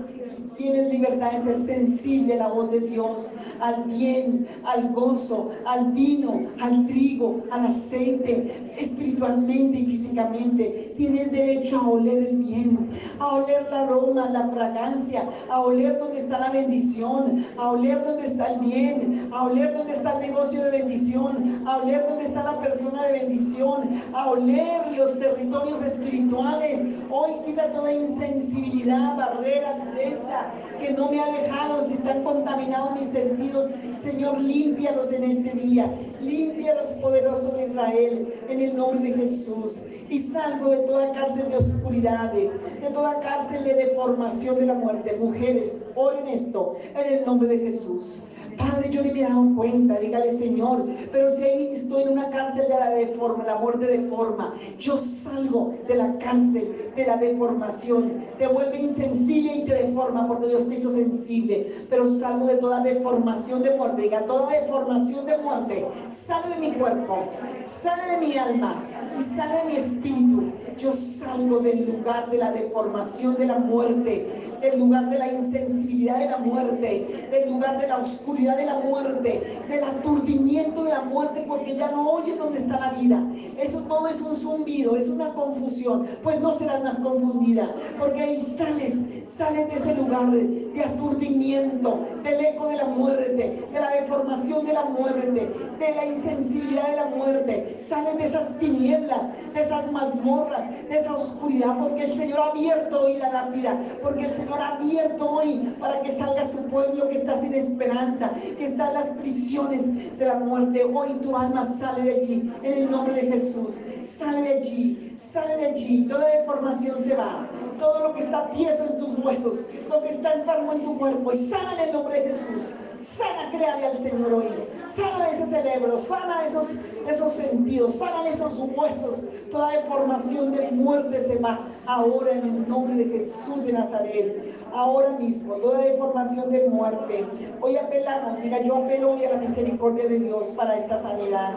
Tienes 0.57 0.91
libertad 0.91 1.33
de 1.33 1.37
ser 1.37 1.55
sensible 1.55 2.33
a 2.33 2.37
la 2.37 2.47
voz 2.47 2.71
de 2.71 2.79
Dios, 2.79 3.33
al 3.61 3.83
bien, 3.85 4.47
al 4.65 4.93
gozo, 4.93 5.49
al 5.65 5.91
vino, 5.91 6.47
al 6.59 6.87
trigo, 6.87 7.41
al 7.51 7.67
aceite, 7.67 8.73
espiritualmente 8.77 9.79
y 9.79 9.85
físicamente. 9.85 10.93
Tienes 10.97 11.31
derecho 11.31 11.79
a 11.79 11.89
oler 11.89 12.27
el 12.29 12.37
bien, 12.37 12.89
a 13.19 13.35
oler 13.35 13.67
la 13.69 13.81
aroma, 13.81 14.29
la 14.29 14.49
fragancia, 14.49 15.27
a 15.49 15.61
oler 15.61 15.99
donde 15.99 16.19
está 16.19 16.39
la 16.39 16.49
bendición, 16.49 17.45
a 17.57 17.71
oler 17.71 18.03
donde 18.03 18.25
está 18.25 18.53
el 18.53 18.59
bien, 18.59 19.29
a 19.31 19.45
oler 19.45 19.73
donde 19.75 19.93
está 19.93 20.19
el 20.19 20.31
negocio 20.31 20.63
de 20.63 20.71
bendición, 20.71 21.63
a 21.65 21.77
oler 21.77 22.05
donde 22.07 22.25
está 22.25 22.43
la 22.43 22.59
persona 22.59 23.03
de 23.03 23.11
bendición, 23.13 24.01
a 24.13 24.31
oler 24.31 24.91
los 24.97 25.19
territorios 25.19 25.81
espirituales. 25.81 26.85
Hoy 27.09 27.31
quita 27.45 27.69
toda 27.71 27.91
insensibilidad, 27.91 29.15
barrera, 29.17 29.77
dureza, 29.85 30.51
que 30.79 30.91
no 30.91 31.09
me 31.09 31.19
ha 31.19 31.27
dejado, 31.27 31.87
si 31.87 31.93
están 31.93 32.23
contaminados 32.23 32.91
mis 32.93 33.07
sentidos, 33.07 33.46
Señor, 33.95 34.39
límpialos 34.39 35.11
en 35.11 35.23
este 35.23 35.51
día, 35.51 35.91
límpialos 36.21 36.91
poderosos 37.01 37.55
de 37.57 37.67
Israel, 37.67 38.33
en 38.49 38.61
el 38.61 38.75
nombre 38.75 39.09
de 39.09 39.13
Jesús. 39.13 39.81
Y 40.09 40.19
salgo 40.19 40.69
de 40.69 40.77
toda 40.79 41.11
cárcel 41.11 41.49
de 41.49 41.57
oscuridad, 41.57 42.31
de, 42.31 42.49
toda 42.93 43.19
cárcel 43.19 43.63
de 43.63 43.73
deformación 43.73 44.59
de 44.59 44.67
la 44.67 44.75
muerte. 44.75 45.17
Mujeres, 45.19 45.79
oren 45.95 46.27
esto, 46.27 46.75
en 46.95 47.13
el 47.13 47.25
nombre 47.25 47.47
de 47.49 47.59
Jesús. 47.59 48.23
Padre, 48.57 48.89
yo 48.89 49.03
ni 49.03 49.11
me 49.11 49.21
he 49.21 49.23
dado 49.23 49.55
cuenta, 49.55 49.99
dígale 49.99 50.31
Señor, 50.31 50.85
pero 51.11 51.29
si 51.29 51.43
ahí 51.43 51.69
estoy 51.73 52.03
en 52.03 52.09
una 52.09 52.29
cárcel 52.29 52.65
de 52.67 52.79
la 52.79 52.89
deforma, 52.91 53.43
la 53.45 53.55
muerte 53.55 53.85
deforma, 53.85 54.53
yo 54.79 54.97
salgo 54.97 55.75
de 55.87 55.95
la 55.95 56.17
cárcel 56.17 56.91
de 56.95 57.05
la 57.05 57.17
deformación, 57.17 58.23
te 58.37 58.47
vuelve 58.47 58.79
insensible 58.79 59.55
y 59.57 59.65
te 59.65 59.75
deforma 59.75 60.27
porque 60.27 60.47
Dios 60.47 60.67
te 60.67 60.75
hizo 60.75 60.91
sensible, 60.91 61.71
pero 61.89 62.05
salgo 62.05 62.47
de 62.47 62.55
toda 62.55 62.81
deformación 62.81 63.63
de 63.63 63.71
muerte, 63.71 64.03
diga, 64.03 64.25
toda 64.25 64.49
deformación 64.49 65.25
de 65.25 65.37
muerte, 65.37 65.85
sale 66.09 66.55
de 66.55 66.67
mi 66.67 66.73
cuerpo, 66.73 67.19
sale 67.65 68.11
de 68.11 68.27
mi 68.27 68.37
alma 68.37 68.81
y 69.19 69.23
sale 69.23 69.57
de 69.57 69.65
mi 69.65 69.75
espíritu. 69.77 70.43
Yo 70.77 70.93
salgo 70.93 71.59
del 71.59 71.87
lugar 71.87 72.29
de 72.29 72.37
la 72.37 72.51
deformación 72.51 73.35
de 73.37 73.47
la 73.47 73.57
muerte, 73.57 74.27
del 74.61 74.79
lugar 74.79 75.09
de 75.09 75.19
la 75.19 75.31
insensibilidad 75.31 76.19
de 76.19 76.25
la 76.25 76.37
muerte, 76.37 77.27
del 77.31 77.49
lugar 77.49 77.79
de 77.79 77.87
la 77.87 77.97
oscuridad 77.97 78.57
de 78.57 78.65
la 78.65 78.79
muerte, 78.79 79.59
del 79.67 79.83
aturdimiento 79.83 80.83
de 80.83 80.91
la 80.91 81.01
muerte, 81.01 81.43
porque 81.47 81.75
ya 81.75 81.91
no 81.91 82.09
oyes 82.11 82.37
dónde 82.37 82.57
está 82.57 82.79
la 82.79 82.91
vida. 82.91 83.23
Eso 83.59 83.81
todo 83.83 84.07
es 84.07 84.21
un 84.21 84.35
zumbido, 84.35 84.95
es 84.95 85.09
una 85.09 85.33
confusión, 85.33 86.07
pues 86.23 86.39
no 86.39 86.57
serás 86.57 86.83
más 86.83 86.99
confundida, 86.99 87.73
porque 87.99 88.21
ahí 88.21 88.37
sales, 88.37 88.99
sales 89.25 89.69
de 89.69 89.75
ese 89.75 89.95
lugar 89.95 90.31
de 90.31 90.83
aturdimiento, 90.83 91.99
del 92.23 92.45
eco 92.45 92.67
de 92.67 92.77
la 92.77 92.85
muerte, 92.85 93.67
de 93.73 93.79
la 93.79 93.91
deformación 93.91 94.65
de 94.65 94.73
la 94.73 94.85
muerte, 94.85 95.51
de 95.79 95.95
la 95.95 96.05
insensibilidad 96.05 96.87
de 96.89 96.95
la 96.95 97.05
muerte, 97.05 97.75
sales 97.79 98.17
de 98.17 98.25
esas 98.25 98.57
tinieblas, 98.59 99.29
de 99.53 99.61
esas 99.61 99.91
mazmorras, 99.91 100.69
de 100.89 100.97
esa 100.97 101.13
oscuridad, 101.13 101.77
porque 101.79 102.05
el 102.05 102.13
Señor 102.13 102.39
ha 102.39 102.45
abierto 102.47 103.05
hoy 103.05 103.17
la 103.17 103.31
lápida, 103.31 103.77
porque 104.01 104.25
el 104.25 104.31
Señor 104.31 104.46
ha 104.55 104.75
abierto 104.75 105.29
hoy 105.29 105.73
para 105.79 106.01
que 106.01 106.11
salga 106.11 106.45
su 106.47 106.63
pueblo 106.63 107.07
que 107.09 107.17
está 107.17 107.39
sin 107.39 107.53
esperanza, 107.53 108.31
que 108.57 108.65
está 108.65 108.87
en 108.89 108.93
las 108.93 109.07
prisiones 109.09 110.17
de 110.17 110.25
la 110.25 110.35
muerte. 110.35 110.83
Hoy 110.83 111.09
tu 111.21 111.35
alma 111.35 111.65
sale 111.65 112.03
de 112.03 112.15
allí, 112.21 112.53
en 112.63 112.73
el 112.73 112.91
nombre 112.91 113.13
de 113.13 113.31
Jesús. 113.31 113.79
Sale 114.03 114.41
de 114.41 114.53
allí, 114.59 115.13
sale 115.15 115.57
de 115.57 115.65
allí. 115.67 116.07
Toda 116.07 116.27
deformación 116.27 116.97
se 116.97 117.15
va. 117.15 117.47
Todo 117.79 118.07
lo 118.07 118.13
que 118.13 118.21
está 118.21 118.49
tieso 118.51 118.85
en 118.85 118.97
tus 118.97 119.17
huesos, 119.19 119.65
lo 119.89 120.01
que 120.01 120.09
está 120.09 120.33
enfermo 120.33 120.73
en 120.73 120.83
tu 120.83 120.97
cuerpo, 120.97 121.31
y 121.31 121.37
sana 121.37 121.73
en 121.73 121.89
el 121.89 121.93
nombre 121.93 122.21
de 122.21 122.27
Jesús. 122.29 122.75
Sana, 123.15 123.49
créale 123.49 123.85
al 123.85 123.95
Señor 123.95 124.33
hoy. 124.33 124.49
Sana 124.93 125.29
ese 125.29 125.45
cerebro, 125.45 125.97
sana 125.97 126.43
esos, 126.45 126.71
esos 127.07 127.31
sentidos, 127.31 127.95
sana 127.95 128.27
esos 128.27 128.59
huesos. 128.59 129.21
Toda 129.49 129.71
deformación 129.71 130.51
de 130.51 130.69
muerte 130.71 131.23
se 131.23 131.37
va 131.37 131.67
ahora 131.85 132.33
en 132.33 132.43
el 132.43 132.69
nombre 132.69 132.95
de 132.95 133.05
Jesús 133.05 133.63
de 133.63 133.71
Nazaret. 133.71 134.53
Ahora 134.73 135.11
mismo, 135.11 135.53
toda 135.55 135.85
deformación 135.85 136.51
de 136.51 136.67
muerte. 136.67 137.25
Hoy 137.61 137.77
apelamos, 137.77 138.41
diga, 138.41 138.61
yo 138.61 138.75
apelo 138.75 139.13
hoy 139.13 139.23
a 139.23 139.31
la 139.31 139.37
misericordia 139.37 140.05
de 140.05 140.19
Dios 140.19 140.47
para 140.57 140.75
esta 140.75 140.97
sanidad. 140.97 141.55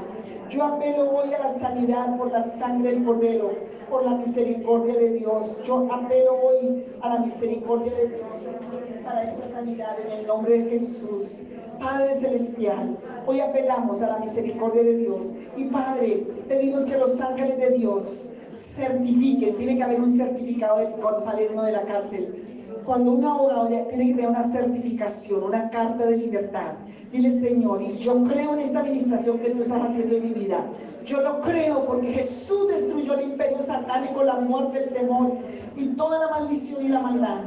Yo 0.51 0.65
apelo 0.65 1.11
hoy 1.11 1.35
a 1.35 1.39
la 1.41 1.49
sanidad 1.49 2.17
por 2.17 2.31
la 2.31 2.45
sangre 2.45 2.93
del 2.93 3.05
Cordero, 3.05 3.51
por 3.91 4.05
la 4.05 4.15
misericordia 4.15 4.95
de 4.95 5.11
Dios. 5.11 5.59
Yo 5.65 5.93
apelo 5.93 6.39
hoy 6.41 6.85
a 7.03 7.15
la 7.15 7.21
misericordia 7.21 7.93
de 7.93 8.09
Dios 8.09 8.57
para 9.05 9.25
esta 9.25 9.47
sanidad 9.49 9.97
en 10.07 10.21
el 10.21 10.27
nombre 10.27 10.59
de 10.59 10.71
Jesús. 10.71 11.43
Padre 11.81 12.15
Celestial, 12.15 12.97
hoy 13.27 13.41
apelamos 13.41 14.01
a 14.03 14.07
la 14.07 14.19
misericordia 14.19 14.83
de 14.83 14.97
Dios. 14.97 15.35
Y 15.57 15.65
Padre, 15.65 16.27
pedimos 16.49 16.85
que 16.85 16.97
los 16.97 17.21
ángeles 17.21 17.59
de 17.59 17.71
Dios 17.71 18.33
certifiquen, 18.51 19.57
tiene 19.57 19.77
que 19.77 19.83
haber 19.83 20.01
un 20.01 20.13
certificado 20.13 20.85
cuando 21.01 21.21
sale 21.21 21.49
uno 21.53 21.65
de 21.65 21.73
la 21.73 21.83
cárcel. 21.83 22.45
Cuando 22.85 23.13
un 23.13 23.25
abogado 23.25 23.69
tiene 23.69 24.07
que 24.07 24.15
tener 24.15 24.31
una 24.31 24.43
certificación, 24.43 25.45
una 25.45 25.69
carta 25.71 26.07
de 26.07 26.17
libertad. 26.17 26.75
Dile, 27.13 27.31
Señor, 27.31 27.83
y 27.83 27.97
yo 27.97 28.23
creo 28.23 28.55
en 28.55 28.61
esta 28.61 28.81
administración 28.81 29.39
que 29.41 29.51
tú 29.51 29.63
estás 29.63 29.91
haciendo 29.91 30.17
en 30.17 30.23
mi 30.23 30.35
vida. 30.35 30.65
Yo 31.05 31.21
lo 31.21 31.41
creo 31.41 31.85
porque 31.87 32.13
Jesús 32.13 32.69
destruyó 32.69 33.15
el 33.15 33.31
imperio 33.31 33.61
satánico, 33.61 34.23
la 34.23 34.37
muerte, 34.37 34.85
el 34.85 34.91
temor 34.91 35.39
y 35.77 35.87
toda 35.97 36.19
la 36.21 36.29
maldición 36.29 36.87
y 36.87 36.89
la 36.89 37.01
maldad 37.01 37.41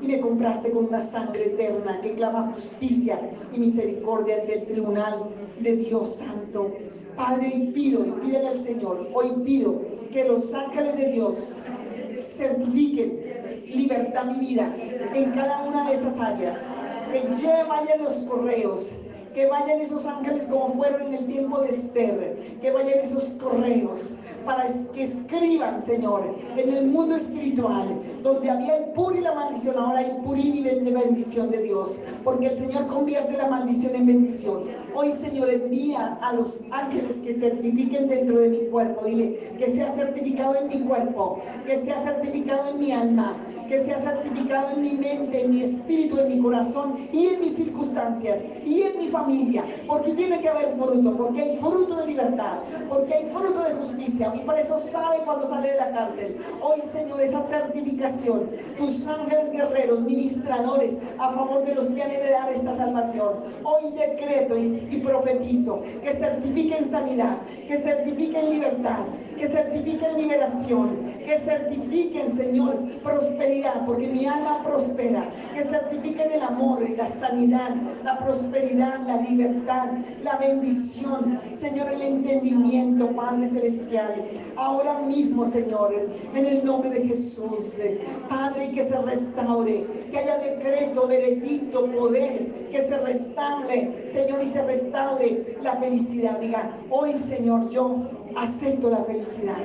y 0.00 0.06
me 0.06 0.20
compraste 0.20 0.70
con 0.70 0.86
una 0.86 1.00
sangre 1.00 1.46
eterna 1.46 2.00
que 2.00 2.14
clama 2.14 2.50
justicia 2.52 3.20
y 3.52 3.58
misericordia 3.58 4.36
ante 4.40 4.60
el 4.60 4.66
tribunal 4.66 5.30
de 5.60 5.76
Dios 5.76 6.16
Santo. 6.16 6.72
Padre, 7.16 7.52
hoy 7.54 7.66
pido, 7.68 8.06
y 8.06 8.12
pídele 8.24 8.48
al 8.48 8.58
Señor, 8.58 9.08
hoy 9.12 9.30
pido 9.44 9.82
que 10.10 10.24
los 10.24 10.54
ángeles 10.54 10.96
de 10.96 11.12
Dios 11.12 11.62
certifiquen 12.18 13.18
libertad 13.74 14.24
mi 14.24 14.46
vida 14.46 14.74
en 15.14 15.30
cada 15.32 15.62
una 15.64 15.88
de 15.88 15.96
esas 15.96 16.18
áreas, 16.18 16.70
que 17.10 17.64
vayan 17.68 18.02
los 18.02 18.14
correos, 18.22 18.98
que 19.34 19.46
vayan 19.46 19.80
esos 19.80 20.06
ángeles 20.06 20.46
como 20.46 20.74
fueron 20.74 21.02
en 21.08 21.14
el 21.14 21.26
tiempo 21.26 21.60
de 21.60 21.68
Esther, 21.68 22.36
que 22.60 22.70
vayan 22.70 22.98
esos 22.98 23.30
correos 23.40 24.16
para 24.44 24.66
que 24.94 25.02
escriban, 25.02 25.80
Señor, 25.80 26.34
en 26.56 26.70
el 26.70 26.86
mundo 26.86 27.14
espiritual, 27.14 27.88
donde 28.22 28.50
había 28.50 28.76
el 28.76 28.84
pur 28.92 29.14
y 29.14 29.20
la 29.20 29.34
maldición, 29.34 29.76
ahora 29.76 29.98
hay 29.98 30.12
purín 30.24 30.56
y 30.56 30.90
bendición 30.90 31.50
de 31.50 31.62
Dios, 31.62 31.98
porque 32.24 32.46
el 32.46 32.52
Señor 32.52 32.86
convierte 32.86 33.36
la 33.36 33.48
maldición 33.48 33.94
en 33.94 34.06
bendición. 34.06 34.62
Hoy, 34.94 35.12
Señor, 35.12 35.50
envía 35.50 36.18
a 36.22 36.32
los 36.32 36.62
ángeles 36.70 37.18
que 37.18 37.34
certifiquen 37.34 38.08
dentro 38.08 38.40
de 38.40 38.48
mi 38.48 38.58
cuerpo, 38.70 39.04
dile 39.04 39.52
que 39.58 39.70
sea 39.70 39.88
certificado 39.88 40.56
en 40.56 40.68
mi 40.68 40.86
cuerpo, 40.86 41.40
que 41.66 41.76
sea 41.76 42.02
certificado 42.02 42.70
en 42.70 42.78
mi 42.78 42.92
alma, 42.92 43.36
que 43.70 43.78
sea 43.78 43.98
certificado 43.98 44.72
en 44.72 44.82
mi 44.82 44.90
mente, 44.94 45.44
en 45.44 45.50
mi 45.52 45.62
espíritu, 45.62 46.18
en 46.18 46.28
mi 46.28 46.42
corazón 46.42 47.08
y 47.12 47.26
en 47.26 47.40
mis 47.40 47.54
circunstancias 47.54 48.42
y 48.66 48.82
en 48.82 48.98
mi 48.98 49.08
familia, 49.08 49.64
porque 49.86 50.10
tiene 50.14 50.40
que 50.40 50.48
haber 50.48 50.74
fruto, 50.76 51.16
porque 51.16 51.42
hay 51.42 51.56
fruto 51.58 51.94
de 51.94 52.06
libertad, 52.08 52.58
porque 52.88 53.14
hay 53.14 53.26
fruto 53.26 53.62
de 53.62 53.74
justicia. 53.74 54.32
Y 54.34 54.40
por 54.40 54.58
eso 54.58 54.76
sabe 54.76 55.18
cuando 55.24 55.46
sale 55.46 55.70
de 55.70 55.76
la 55.76 55.92
cárcel. 55.92 56.36
Hoy, 56.60 56.82
Señor, 56.82 57.20
esa 57.20 57.40
certificación, 57.40 58.48
tus 58.76 59.06
ángeles 59.06 59.52
guerreros, 59.52 60.00
ministradores 60.00 60.96
a 61.18 61.30
favor 61.30 61.64
de 61.64 61.76
los 61.76 61.86
que 61.90 62.02
han 62.02 62.10
heredado 62.10 62.50
esta 62.50 62.76
salvación. 62.76 63.34
Hoy 63.62 63.92
decreto 63.92 64.58
y, 64.58 64.88
y 64.90 64.96
profetizo 64.96 65.82
que 66.02 66.12
certifiquen 66.12 66.84
sanidad, 66.84 67.36
que 67.68 67.76
certifiquen 67.76 68.50
libertad, 68.50 69.04
que 69.38 69.46
certifiquen 69.46 70.16
liberación, 70.16 71.14
que 71.24 71.38
certifiquen, 71.38 72.32
Señor, 72.32 72.76
prosperidad, 73.04 73.59
porque 73.86 74.06
mi 74.06 74.26
alma 74.26 74.62
prospera, 74.62 75.28
que 75.54 75.62
certifiquen 75.62 76.32
el 76.32 76.42
amor, 76.42 76.88
la 76.96 77.06
sanidad, 77.06 77.74
la 78.04 78.18
prosperidad, 78.18 79.00
la 79.06 79.18
libertad, 79.18 79.90
la 80.22 80.36
bendición, 80.36 81.38
Señor, 81.52 81.88
el 81.92 82.02
entendimiento, 82.02 83.08
Padre 83.08 83.46
Celestial. 83.46 84.24
Ahora 84.56 85.00
mismo, 85.00 85.44
Señor, 85.44 85.94
en 86.34 86.46
el 86.46 86.64
nombre 86.64 86.90
de 86.90 87.06
Jesús, 87.08 87.80
Padre, 88.28 88.70
que 88.72 88.82
se 88.82 88.98
restaure, 89.02 89.86
que 90.10 90.18
haya 90.18 90.38
decreto, 90.38 91.06
veredicto, 91.06 91.86
poder, 91.92 92.68
que 92.70 92.80
se 92.80 92.96
restaure, 92.98 94.04
Señor, 94.06 94.42
y 94.42 94.46
se 94.46 94.62
restaure 94.64 95.56
la 95.62 95.76
felicidad. 95.76 96.38
Diga, 96.40 96.76
hoy, 96.88 97.16
Señor, 97.18 97.68
yo 97.70 97.96
acepto 98.36 98.90
la 98.90 99.04
felicidad. 99.04 99.58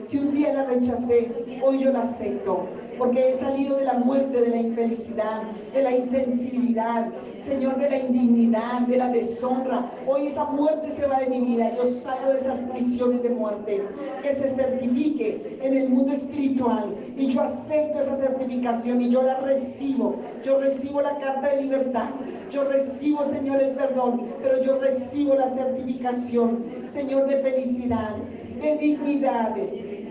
Si 0.00 0.16
un 0.16 0.32
día 0.32 0.52
la 0.52 0.64
rechacé, 0.64 1.28
hoy 1.62 1.78
yo 1.80 1.92
la 1.92 2.00
acepto, 2.00 2.68
porque 2.98 3.28
he 3.28 3.32
salido 3.32 3.76
de 3.76 3.84
la 3.84 3.94
muerte, 3.94 4.40
de 4.40 4.48
la 4.48 4.58
infelicidad, 4.58 5.42
de 5.74 5.82
la 5.82 5.90
insensibilidad, 5.90 7.08
Señor, 7.44 7.76
de 7.78 7.90
la 7.90 7.98
indignidad, 7.98 8.80
de 8.82 8.96
la 8.96 9.08
deshonra. 9.08 9.90
Hoy 10.06 10.28
esa 10.28 10.44
muerte 10.44 10.92
se 10.92 11.06
va 11.06 11.20
de 11.20 11.26
mi 11.26 11.40
vida, 11.40 11.74
yo 11.76 11.86
salgo 11.86 12.30
de 12.30 12.38
esas 12.38 12.60
prisiones 12.60 13.22
de 13.22 13.30
muerte, 13.30 13.82
que 14.22 14.32
se 14.32 14.48
certifique 14.48 15.58
en 15.62 15.74
el 15.74 15.88
mundo 15.88 16.12
espiritual 16.12 16.94
y 17.16 17.26
yo 17.26 17.42
acepto 17.42 18.00
esa 18.00 18.14
certificación 18.14 19.02
y 19.02 19.08
yo 19.08 19.22
la 19.22 19.38
recibo. 19.40 20.16
Yo 20.44 20.60
recibo 20.60 21.00
la 21.00 21.16
carta 21.18 21.48
de 21.48 21.62
libertad, 21.62 22.10
yo 22.50 22.64
recibo, 22.64 23.24
Señor, 23.24 23.60
el 23.60 23.74
perdón, 23.74 24.22
pero 24.42 24.62
yo 24.62 24.78
recibo 24.78 25.34
la 25.34 25.48
certificación, 25.48 26.64
Señor, 26.84 27.26
de 27.26 27.38
felicidad, 27.38 28.14
de 28.60 28.76
dignidad, 28.76 29.54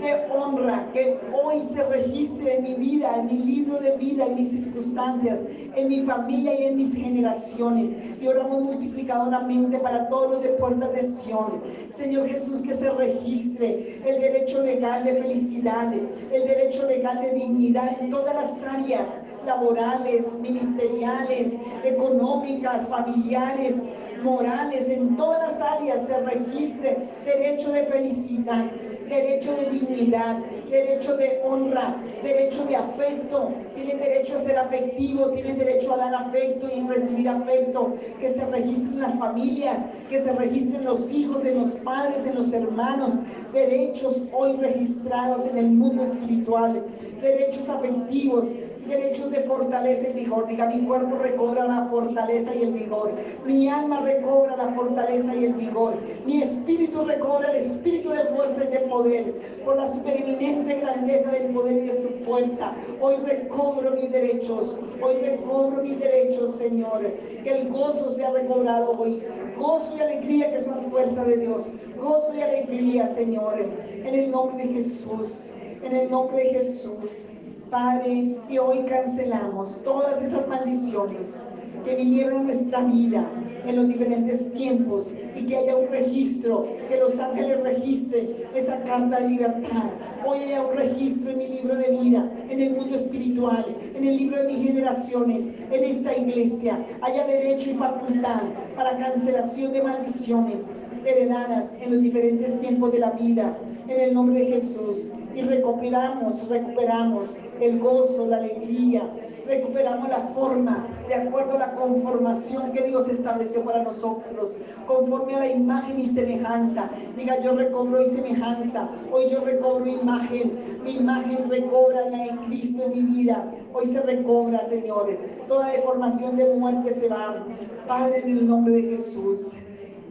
de 0.01 0.31
honra 0.31 0.89
que 0.93 1.19
hoy 1.33 1.61
se 1.61 1.83
registre 1.83 2.57
en 2.57 2.63
mi 2.63 2.73
vida, 2.75 3.15
en 3.17 3.25
mi 3.25 3.37
libro 3.39 3.79
de 3.79 3.97
vida, 3.97 4.25
en 4.25 4.35
mis 4.35 4.51
circunstancias, 4.51 5.43
en 5.75 5.87
mi 5.87 6.01
familia 6.01 6.59
y 6.59 6.63
en 6.65 6.77
mis 6.77 6.95
generaciones. 6.95 7.93
Y 8.21 8.27
oramos 8.27 8.61
multiplicadoramente 8.63 9.79
para 9.79 10.07
todos 10.09 10.31
los 10.31 10.43
de 10.43 10.49
Puerta 10.49 10.87
de 10.89 11.01
Sion. 11.01 11.61
Señor 11.89 12.27
Jesús, 12.27 12.61
que 12.61 12.73
se 12.73 12.89
registre 12.91 13.99
el 14.05 14.21
derecho 14.21 14.61
legal 14.63 15.03
de 15.03 15.13
felicidad, 15.13 15.93
el 15.93 16.47
derecho 16.47 16.85
legal 16.87 17.19
de 17.21 17.31
dignidad 17.31 17.97
en 17.99 18.09
todas 18.09 18.35
las 18.35 18.63
áreas 18.63 19.21
laborales, 19.45 20.37
ministeriales, 20.39 21.53
económicas, 21.83 22.87
familiares, 22.87 23.81
morales, 24.27 24.89
en 24.89 25.15
todas 25.15 25.41
las 25.41 25.61
áreas 25.61 26.05
se 26.05 26.19
registre 26.19 26.97
derecho 27.25 27.71
de 27.71 27.85
felicidad, 27.85 28.65
derecho 29.07 29.55
de 29.55 29.69
dignidad, 29.69 30.37
derecho 30.69 31.15
de 31.15 31.39
honra, 31.45 31.95
derecho 32.21 32.65
de 32.65 32.75
afecto, 32.75 33.53
tienen 33.73 33.99
derecho 33.99 34.35
a 34.35 34.39
ser 34.39 34.57
afectivo, 34.57 35.29
tienen 35.29 35.57
derecho 35.57 35.93
a 35.93 35.97
dar 35.97 36.13
afecto 36.13 36.67
y 36.75 36.85
recibir 36.87 37.29
afecto, 37.29 37.95
que 38.19 38.27
se 38.27 38.45
registren 38.45 38.99
las 38.99 39.17
familias, 39.17 39.85
que 40.09 40.19
se 40.19 40.33
registren 40.33 40.83
los 40.83 41.09
hijos, 41.11 41.45
en 41.45 41.59
los 41.59 41.71
padres, 41.77 42.25
en 42.25 42.35
los 42.35 42.51
hermanos, 42.51 43.13
derechos 43.53 44.23
hoy 44.33 44.57
registrados 44.57 45.47
en 45.47 45.57
el 45.57 45.67
mundo 45.67 46.03
espiritual, 46.03 46.83
derechos 47.21 47.69
afectivos, 47.69 48.51
derechos 48.87 49.31
de 49.31 49.41
fortaleza 49.41 50.09
y 50.09 50.13
vigor. 50.13 50.47
Diga, 50.47 50.67
mi 50.67 50.85
cuerpo 50.85 51.17
recobra 51.17 51.65
la 51.65 51.85
fortaleza 51.85 52.53
y 52.55 52.63
el 52.63 52.73
vigor. 52.73 53.11
Mi 53.45 53.67
alma 53.69 54.01
recobra 54.01 54.55
la 54.55 54.69
fortaleza 54.69 55.35
y 55.35 55.45
el 55.45 55.53
vigor. 55.53 55.95
Mi 56.25 56.41
espíritu 56.41 57.03
recobra 57.05 57.49
el 57.51 57.57
espíritu 57.57 58.09
de 58.09 58.23
fuerza 58.25 58.63
y 58.63 58.67
de 58.67 58.79
poder. 58.79 59.33
Por 59.65 59.77
la 59.77 59.85
supereminente 59.85 60.75
grandeza 60.75 61.31
del 61.31 61.53
poder 61.53 61.77
y 61.77 61.87
de 61.87 61.93
su 61.93 62.09
fuerza. 62.25 62.73
Hoy 63.01 63.15
recobro 63.17 63.91
mis 63.91 64.11
derechos. 64.11 64.79
Hoy 65.01 65.15
recobro 65.21 65.83
mis 65.83 65.99
derechos, 65.99 66.55
Señor. 66.55 67.01
Que 67.43 67.51
el 67.51 67.69
gozo 67.69 68.11
sea 68.11 68.31
recobrado 68.31 68.91
hoy. 68.91 69.21
Gozo 69.57 69.95
y 69.97 70.01
alegría 70.01 70.51
que 70.51 70.59
son 70.59 70.81
fuerza 70.83 71.23
de 71.25 71.37
Dios. 71.37 71.67
Gozo 71.99 72.33
y 72.35 72.41
alegría, 72.41 73.05
Señor. 73.05 73.55
En 74.03 74.15
el 74.15 74.31
nombre 74.31 74.65
de 74.65 74.73
Jesús. 74.73 75.51
En 75.83 75.95
el 75.95 76.09
nombre 76.09 76.43
de 76.43 76.49
Jesús. 76.51 77.25
Padre, 77.69 78.35
y 78.49 78.57
hoy 78.57 78.79
cancelamos 78.87 79.83
todas 79.83 80.21
esas 80.21 80.47
maldiciones 80.47 81.45
que 81.83 81.95
vinieron 81.95 82.41
a 82.41 82.43
nuestra 82.43 82.79
vida 82.81 83.29
en 83.65 83.75
los 83.75 83.87
diferentes 83.89 84.53
tiempos 84.53 85.13
y 85.35 85.45
que 85.45 85.57
haya 85.57 85.75
un 85.75 85.87
registro, 85.89 86.65
que 86.89 86.97
los 86.97 87.19
ángeles 87.19 87.61
registren 87.63 88.29
esa 88.55 88.81
carta 88.83 89.19
de 89.19 89.29
libertad. 89.29 89.89
Hoy 90.25 90.39
haya 90.39 90.61
un 90.61 90.77
registro 90.77 91.31
en 91.31 91.37
mi 91.39 91.47
libro 91.47 91.75
de 91.75 91.89
vida, 91.91 92.31
en 92.49 92.61
el 92.61 92.75
mundo 92.75 92.95
espiritual, 92.95 93.65
en 93.95 94.03
el 94.03 94.15
libro 94.15 94.37
de 94.37 94.53
mis 94.53 94.65
generaciones, 94.65 95.49
en 95.69 95.83
esta 95.83 96.15
iglesia. 96.15 96.85
Haya 97.01 97.25
derecho 97.25 97.71
y 97.71 97.73
facultad 97.73 98.43
para 98.77 98.97
cancelación 98.97 99.73
de 99.73 99.83
maldiciones 99.83 100.67
heredadas 101.05 101.75
en 101.81 101.91
los 101.91 102.01
diferentes 102.01 102.59
tiempos 102.61 102.91
de 102.93 102.99
la 102.99 103.11
vida, 103.11 103.57
en 103.89 103.99
el 103.99 104.13
nombre 104.13 104.39
de 104.39 104.45
Jesús. 104.53 105.11
Y 105.37 105.41
recuperamos, 105.43 106.49
recuperamos 106.49 107.37
el 107.61 107.77
gozo, 107.77 108.25
la 108.25 108.37
alegría, 108.37 109.07
recuperamos 109.45 110.09
la 110.09 110.21
forma 110.33 110.87
de 111.07 111.13
acuerdo 111.13 111.57
a 111.57 111.59
la 111.59 111.73
conformación 111.73 112.71
que 112.71 112.87
Dios 112.87 113.07
estableció 113.07 113.63
para 113.63 113.83
nosotros, 113.83 114.57
conforme 114.87 115.35
a 115.35 115.39
la 115.41 115.49
imagen 115.49 115.99
y 115.99 116.07
semejanza. 116.07 116.89
Diga, 117.15 117.39
yo 117.39 117.51
recobro 117.51 118.01
y 118.01 118.07
semejanza, 118.07 118.89
hoy 119.11 119.29
yo 119.29 119.41
recobro 119.41 119.85
imagen, 119.85 120.53
mi 120.83 120.95
imagen 120.95 121.47
recobra 121.47 122.09
la 122.09 122.25
en 122.25 122.37
Cristo 122.37 122.85
en 122.85 122.93
mi 122.93 123.01
vida, 123.01 123.45
hoy 123.73 123.85
se 123.85 124.01
recobra, 124.01 124.59
Señor, 124.61 125.19
toda 125.47 125.69
deformación 125.69 126.35
de 126.35 126.51
muerte 126.55 126.89
se 126.89 127.09
va. 127.09 127.45
Padre, 127.87 128.23
en 128.25 128.39
el 128.39 128.47
nombre 128.47 128.73
de 128.73 128.81
Jesús. 128.89 129.53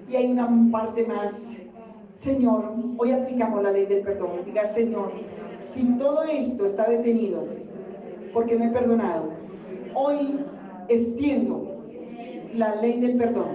Y 0.09 0.15
hay 0.15 0.31
una 0.31 0.49
parte 0.71 1.05
más. 1.05 1.66
Señor, 2.17 2.73
hoy 2.97 3.13
aplicamos 3.13 3.63
la 3.63 3.73
ley 3.73 3.85
del 3.85 4.01
perdón. 4.01 4.41
Diga, 4.47 4.65
Señor, 4.65 5.13
si 5.59 5.85
todo 5.99 6.23
esto 6.23 6.65
está 6.65 6.89
detenido 6.89 7.45
porque 8.33 8.57
me 8.57 8.67
he 8.67 8.71
perdonado, 8.71 9.33
hoy 9.93 10.41
extiendo 10.89 11.77
la 12.55 12.75
ley 12.77 13.01
del 13.01 13.19
perdón 13.19 13.49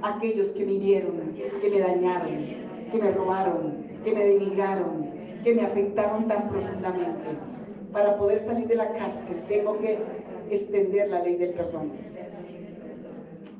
a 0.00 0.16
aquellos 0.16 0.48
que 0.52 0.64
me 0.64 0.72
hirieron, 0.72 1.34
que 1.60 1.68
me 1.68 1.78
dañaron, 1.78 2.38
que 2.90 2.98
me 2.98 3.10
robaron, 3.10 3.84
que 4.02 4.12
me 4.12 4.24
denigraron, 4.24 5.10
que 5.44 5.54
me 5.54 5.60
afectaron 5.60 6.26
tan 6.28 6.48
profundamente. 6.48 7.36
Para 7.92 8.16
poder 8.16 8.38
salir 8.38 8.66
de 8.66 8.76
la 8.76 8.90
cárcel 8.94 9.36
tengo 9.46 9.78
que 9.78 9.98
extender 10.48 11.10
la 11.10 11.22
ley 11.22 11.36
del 11.36 11.50
perdón. 11.50 11.92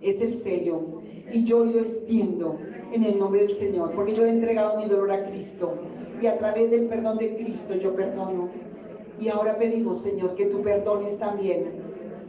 Es 0.01 0.23
el 0.23 0.33
sello 0.33 1.03
y 1.31 1.45
yo 1.45 1.63
lo 1.63 1.79
extiendo 1.79 2.59
en 2.93 3.05
el 3.05 3.19
nombre 3.19 3.41
del 3.41 3.53
Señor, 3.53 3.93
porque 3.93 4.15
yo 4.15 4.25
he 4.25 4.31
entregado 4.31 4.77
mi 4.77 4.85
dolor 4.85 5.11
a 5.13 5.25
Cristo 5.25 5.73
y 6.21 6.27
a 6.27 6.39
través 6.39 6.71
del 6.71 6.87
perdón 6.87 7.19
de 7.19 7.35
Cristo 7.35 7.75
yo 7.75 7.95
perdono. 7.95 8.51
Y 9.19 9.29
ahora 9.29 9.57
pedimos, 9.57 9.99
Señor, 10.01 10.35
que 10.35 10.47
tú 10.47 10.63
perdones 10.63 11.19
también 11.19 11.73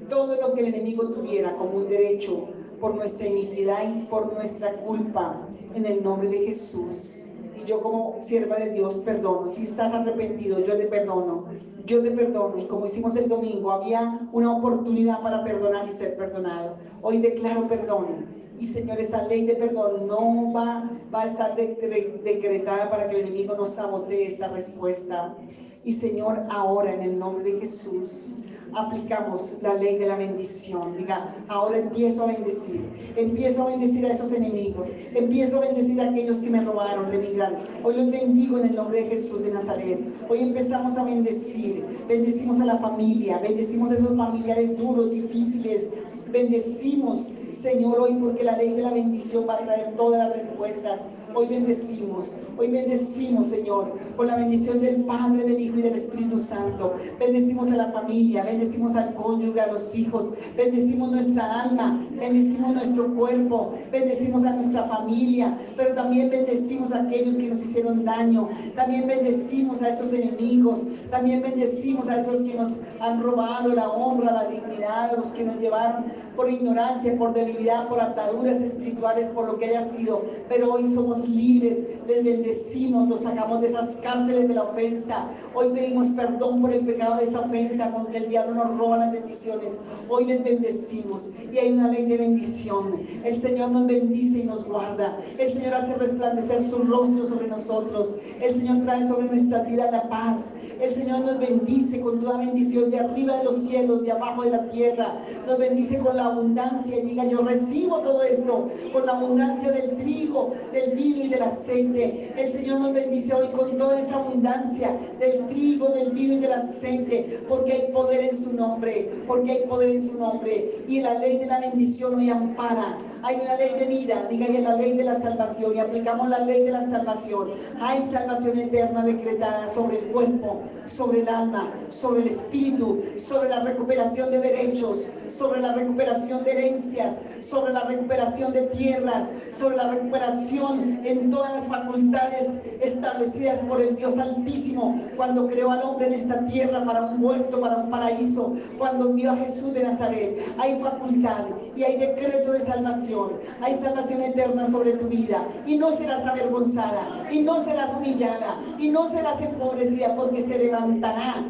todo 0.10 0.36
lo 0.39 0.54
que 0.54 0.62
el 0.62 0.67
enemigo 0.67 1.10
tuviera 1.10 1.56
como 1.56 1.78
un 1.78 1.89
derecho 1.89 2.47
por 2.80 2.95
nuestra 2.95 3.28
iniquidad 3.28 3.80
y 3.88 4.04
por 4.04 4.34
nuestra 4.34 4.73
culpa, 4.78 5.47
en 5.73 5.86
el 5.86 6.04
nombre 6.04 6.28
de 6.28 6.45
Jesús. 6.45 7.28
Y 7.60 7.65
yo 7.65 7.80
como 7.80 8.19
sierva 8.19 8.58
de 8.58 8.71
Dios 8.71 8.95
perdono. 9.06 9.47
Si 9.47 9.63
estás 9.63 9.93
arrepentido, 9.93 10.60
yo 10.60 10.78
te 10.78 10.86
perdono. 10.86 11.45
Yo 11.86 12.02
te 12.02 12.12
perdono. 12.12 12.58
Y 12.58 12.65
como 12.65 12.86
hicimos 12.86 13.15
el 13.15 13.28
domingo, 13.28 13.71
había 13.71 14.28
una 14.32 14.56
oportunidad 14.56 15.21
para 15.21 15.43
perdonar 15.43 15.88
y 15.88 15.91
ser 15.91 16.15
perdonado. 16.15 16.76
Hoy 17.02 17.19
declaro 17.19 17.67
perdón 17.67 18.43
y 18.60 18.66
Señor, 18.66 19.00
esa 19.00 19.28
ley 19.28 19.46
de 19.46 19.56
perdón 19.56 20.08
no 20.08 20.54
va, 20.54 20.89
va 21.13 21.22
a 21.22 21.26
estar 21.26 21.56
decretada 21.56 22.89
para 22.89 23.10
que 23.10 23.20
el 23.20 23.28
enemigo 23.28 23.56
no 23.56 23.66
sabotee 23.66 24.26
esta 24.26 24.48
respuesta. 24.48 25.36
Y 25.84 25.92
Señor, 25.92 26.44
ahora 26.50 26.94
en 26.94 27.02
el 27.02 27.20
nombre 27.20 27.44
de 27.44 27.60
Jesús, 27.60 28.36
aplicamos 28.76 29.58
la 29.62 29.74
ley 29.76 29.98
de 29.98 30.08
la 30.08 30.16
bendición. 30.16 30.96
Diga, 30.98 31.36
ahora 31.48 31.78
empiezo 31.78 32.24
a 32.24 32.28
bendecir, 32.28 32.82
empiezo 33.16 33.63
a 33.63 33.66
bendecir 33.68 34.06
a 34.06 34.12
esos 34.12 34.32
enemigos, 34.32 34.89
empiezo 35.13 35.58
a 35.58 35.62
bendecir 35.62 36.02
a 36.02 36.10
aquellos 36.10 36.38
que 36.38 36.50
me 36.50 36.63
robaron 36.63 37.12
de 37.12 37.18
mi 37.18 37.34
gran. 37.34 37.58
Hoy 37.84 37.96
los 37.96 38.12
bendigo 38.12 38.58
en 38.60 38.68
el 38.68 38.76
nombre 38.76 39.04
de 39.04 39.10
Jesús 39.10 39.44
de 39.44 39.52
Nazaret. 39.52 40.00
Hoy 40.30 40.39
empezamos 40.39 40.98
a 40.98 41.04
bendecir, 41.04 41.86
bendecimos 42.08 42.60
a 42.60 42.66
la 42.66 42.78
familia, 42.78 43.39
bendecimos 43.39 43.92
a 43.92 43.96
esos 43.96 44.16
familiares 44.18 44.78
duros, 44.78 45.12
difíciles, 45.12 45.92
bendecimos 46.34 47.30
Señor, 47.54 48.00
hoy 48.00 48.15
porque 48.15 48.43
la 48.43 48.58
ley 48.58 48.74
de 48.74 48.82
la 48.82 48.89
bendición 48.89 49.46
va 49.48 49.56
a 49.56 49.60
traer 49.60 49.96
todas 49.96 50.19
las 50.19 50.34
respuestas. 50.34 51.02
Hoy 51.36 51.48
bendecimos, 51.48 52.34
hoy 52.58 52.67
bendecimos, 52.72 53.48
Señor, 53.48 53.93
con 54.15 54.28
la 54.28 54.36
bendición 54.36 54.82
del 54.82 55.04
Padre, 55.04 55.43
del 55.43 55.60
Hijo 55.60 55.78
y 55.78 55.84
del 55.84 55.93
Espíritu 55.93 56.38
Santo. 56.38 56.96
Bendecimos 57.19 57.72
a 57.72 57.76
la 57.76 57.91
familia, 57.91 58.43
bendecimos 58.43 58.96
al 58.96 59.13
cónyuge, 59.13 59.62
a 59.62 59.72
los 59.72 59.96
hijos, 59.96 60.32
bendecimos 60.58 61.12
nuestra 61.12 61.62
alma, 61.62 62.06
bendecimos 62.24 62.74
nuestro 62.74 63.14
cuerpo, 63.16 63.74
bendecimos 63.92 64.46
a 64.46 64.52
nuestra 64.52 64.84
familia, 64.84 65.58
pero 65.76 65.94
también 65.94 66.30
bendecimos 66.30 66.94
a 66.94 67.02
aquellos 67.02 67.36
que 67.36 67.50
nos 67.50 67.62
hicieron 67.62 68.06
daño, 68.06 68.48
también 68.76 69.08
bendecimos 69.08 69.82
a 69.82 69.90
esos 69.90 70.14
enemigos, 70.14 70.84
también 71.12 71.42
bendecimos 71.42 72.08
a 72.10 72.20
esos 72.20 72.42
que 72.44 72.54
nos 72.54 72.80
han 73.02 73.22
robado 73.22 73.74
la 73.74 73.90
honra, 73.90 74.32
la 74.32 74.46
dignidad, 74.46 75.18
los 75.18 75.28
que 75.34 75.44
nos 75.44 75.58
llevaron 75.58 76.06
por 76.36 76.50
ignorancia, 76.50 77.16
por 77.18 77.34
debilidad, 77.34 77.88
por 77.88 78.00
ataduras 78.00 78.62
espirituales, 78.62 79.30
por 79.30 79.46
lo 79.46 79.58
que 79.58 79.66
haya 79.66 79.84
sido. 79.84 80.24
Pero 80.50 80.74
hoy 80.74 80.92
somos 80.94 81.28
libres, 81.30 81.84
les 82.08 82.24
bendecimos, 82.24 83.10
los 83.10 83.22
sacamos 83.22 83.62
de 83.62 83.68
esas 83.68 83.98
cárceles 83.98 84.48
de 84.48 84.56
la 84.56 84.64
ofensa. 84.64 85.28
Hoy 85.54 85.70
pedimos 85.74 86.08
perdón 86.10 86.62
por 86.62 86.72
el 86.72 86.86
pecado 86.86 87.18
de 87.18 87.26
esa 87.26 87.42
ofensa 87.42 87.92
con 87.92 88.08
que 88.08 88.18
el 88.18 88.30
diablo 88.30 88.56
nos 88.56 88.78
roba 88.78 88.98
las 88.98 89.12
bendiciones. 89.12 89.80
Hoy 90.10 90.26
les 90.26 90.44
bendecimos 90.44 91.30
y 91.52 91.58
hay 91.58 91.72
una 91.72 91.90
ley 91.90 92.06
de 92.06 92.12
bendición. 92.17 93.02
El 93.23 93.36
Señor 93.36 93.71
nos 93.71 93.88
bendice 93.88 94.39
y 94.39 94.43
nos 94.43 94.65
guarda. 94.65 95.17
El 95.38 95.47
Señor 95.47 95.73
hace 95.76 95.95
resplandecer 95.95 96.62
su 96.62 96.78
rostro 96.80 97.26
sobre 97.26 97.47
nosotros. 97.47 98.15
El 98.41 98.52
Señor 98.52 98.84
trae 98.84 99.08
sobre 99.08 99.28
nuestra 99.28 99.63
vida 99.63 99.91
la 99.91 100.10
paz. 100.10 100.56
El 100.82 100.89
Señor 100.89 101.21
nos 101.21 101.39
bendice 101.39 102.02
con 102.02 102.19
toda 102.19 102.38
bendición 102.38 102.91
de 102.91 102.99
arriba 102.99 103.38
de 103.38 103.45
los 103.45 103.56
cielos, 103.56 104.04
de 104.04 104.12
abajo 104.12 104.43
de 104.43 104.49
la 104.49 104.65
tierra. 104.67 105.21
Nos 105.47 105.58
bendice 105.58 105.97
con 105.99 106.17
la 106.17 106.26
abundancia. 106.26 106.99
Diga, 106.99 107.26
yo 107.26 107.41
recibo 107.41 107.99
todo 107.99 108.23
esto 108.23 108.69
con 108.91 109.06
la 109.06 109.13
abundancia 109.13 109.71
del 109.71 109.95
trigo, 109.97 110.54
del 110.73 110.91
vino 110.91 111.23
y 111.23 111.28
del 111.30 111.43
aceite. 111.43 112.34
El 112.36 112.47
Señor 112.47 112.82
nos 112.82 112.93
bendice 112.93 113.34
hoy 113.34 113.47
con 113.49 113.78
toda 113.78 113.99
esa 113.99 114.15
abundancia 114.15 114.97
del 115.19 115.47
trigo, 115.47 115.89
del 115.89 116.12
vino 116.12 116.34
y 116.34 116.39
del 116.39 116.54
aceite, 116.54 117.39
porque 117.47 117.73
hay 117.73 117.91
poder 117.93 118.26
en 118.26 118.36
su 118.36 118.54
nombre, 118.54 119.10
porque 119.26 119.52
hay 119.52 119.67
poder 119.67 119.91
en 119.91 120.02
su 120.02 120.17
nombre. 120.17 120.84
Y 120.88 120.99
la 120.99 121.17
ley 121.19 121.38
de 121.38 121.45
la 121.45 121.60
bendición 121.60 122.03
hoy 122.12 122.30
ampara. 122.30 123.12
Hay 123.26 123.38
una 123.42 123.56
ley 123.56 123.74
de 123.80 123.86
vida, 123.86 124.28
diga 124.30 124.48
que 124.48 124.62
la 124.62 124.76
ley 124.76 124.98
de 124.98 125.06
la 125.06 125.14
salvación 125.14 125.78
y 125.78 125.80
aplicamos 125.80 126.28
la 126.28 126.40
ley 126.40 126.64
de 126.64 126.72
la 126.72 126.82
salvación. 126.82 127.54
Hay 127.80 128.04
salvación 128.04 128.60
eterna 128.60 129.02
decretada 129.02 129.66
sobre 129.70 130.00
el 130.00 130.06
cuerpo, 130.08 130.62
sobre 130.84 131.22
el 131.22 131.30
alma, 131.30 131.72
sobre 131.88 132.24
el 132.24 132.28
espíritu, 132.28 133.02
sobre 133.16 133.48
la 133.48 133.62
recuperación 133.62 134.30
de 134.30 134.40
derechos, 134.40 135.08
sobre 135.28 135.62
la 135.62 135.72
recuperación 135.74 136.44
de 136.44 136.52
herencias, 136.52 137.22
sobre 137.40 137.72
la 137.72 137.84
recuperación 137.84 138.52
de 138.52 138.64
tierras, 138.64 139.30
sobre 139.58 139.78
la 139.78 139.92
recuperación 139.92 141.00
en 141.06 141.32
todas 141.32 141.54
las 141.54 141.68
facultades 141.68 142.58
establecidas 142.82 143.60
por 143.60 143.82
el 143.82 143.96
Dios 143.96 144.18
Altísimo 144.18 145.00
cuando 145.16 145.48
creó 145.48 145.72
al 145.72 145.84
hombre 145.84 146.08
en 146.08 146.14
esta 146.14 146.46
tierra 146.46 146.84
para 146.84 147.04
un 147.04 147.24
huerto, 147.24 147.62
para 147.62 147.78
un 147.78 147.90
paraíso, 147.90 148.54
cuando 148.78 149.10
envió 149.10 149.32
a 149.32 149.38
Jesús 149.38 149.74
de 149.74 149.84
Nazaret. 149.84 150.40
Hay 150.58 150.80
facultad 150.82 151.46
y 151.76 151.84
hay 151.84 151.98
decreto 151.98 152.52
de 152.52 152.60
salvación, 152.60 153.12
hay 153.62 153.76
salvación 153.76 154.21
eterna 154.21 154.65
sobre 154.65 154.93
tu 154.93 155.08
vida. 155.08 155.45
Y 155.65 155.78
no 155.78 155.91
serás 155.91 156.26
avergonzada 156.26 157.28
y 157.32 157.41
no 157.41 157.63
serás 157.63 157.95
humillada 157.95 158.58
y 158.80 158.89
no 158.89 159.08
serás 159.08 159.41
empobrecida 159.41 160.15
porque 160.15 160.41
se 160.41 160.58
levantará 160.58 161.43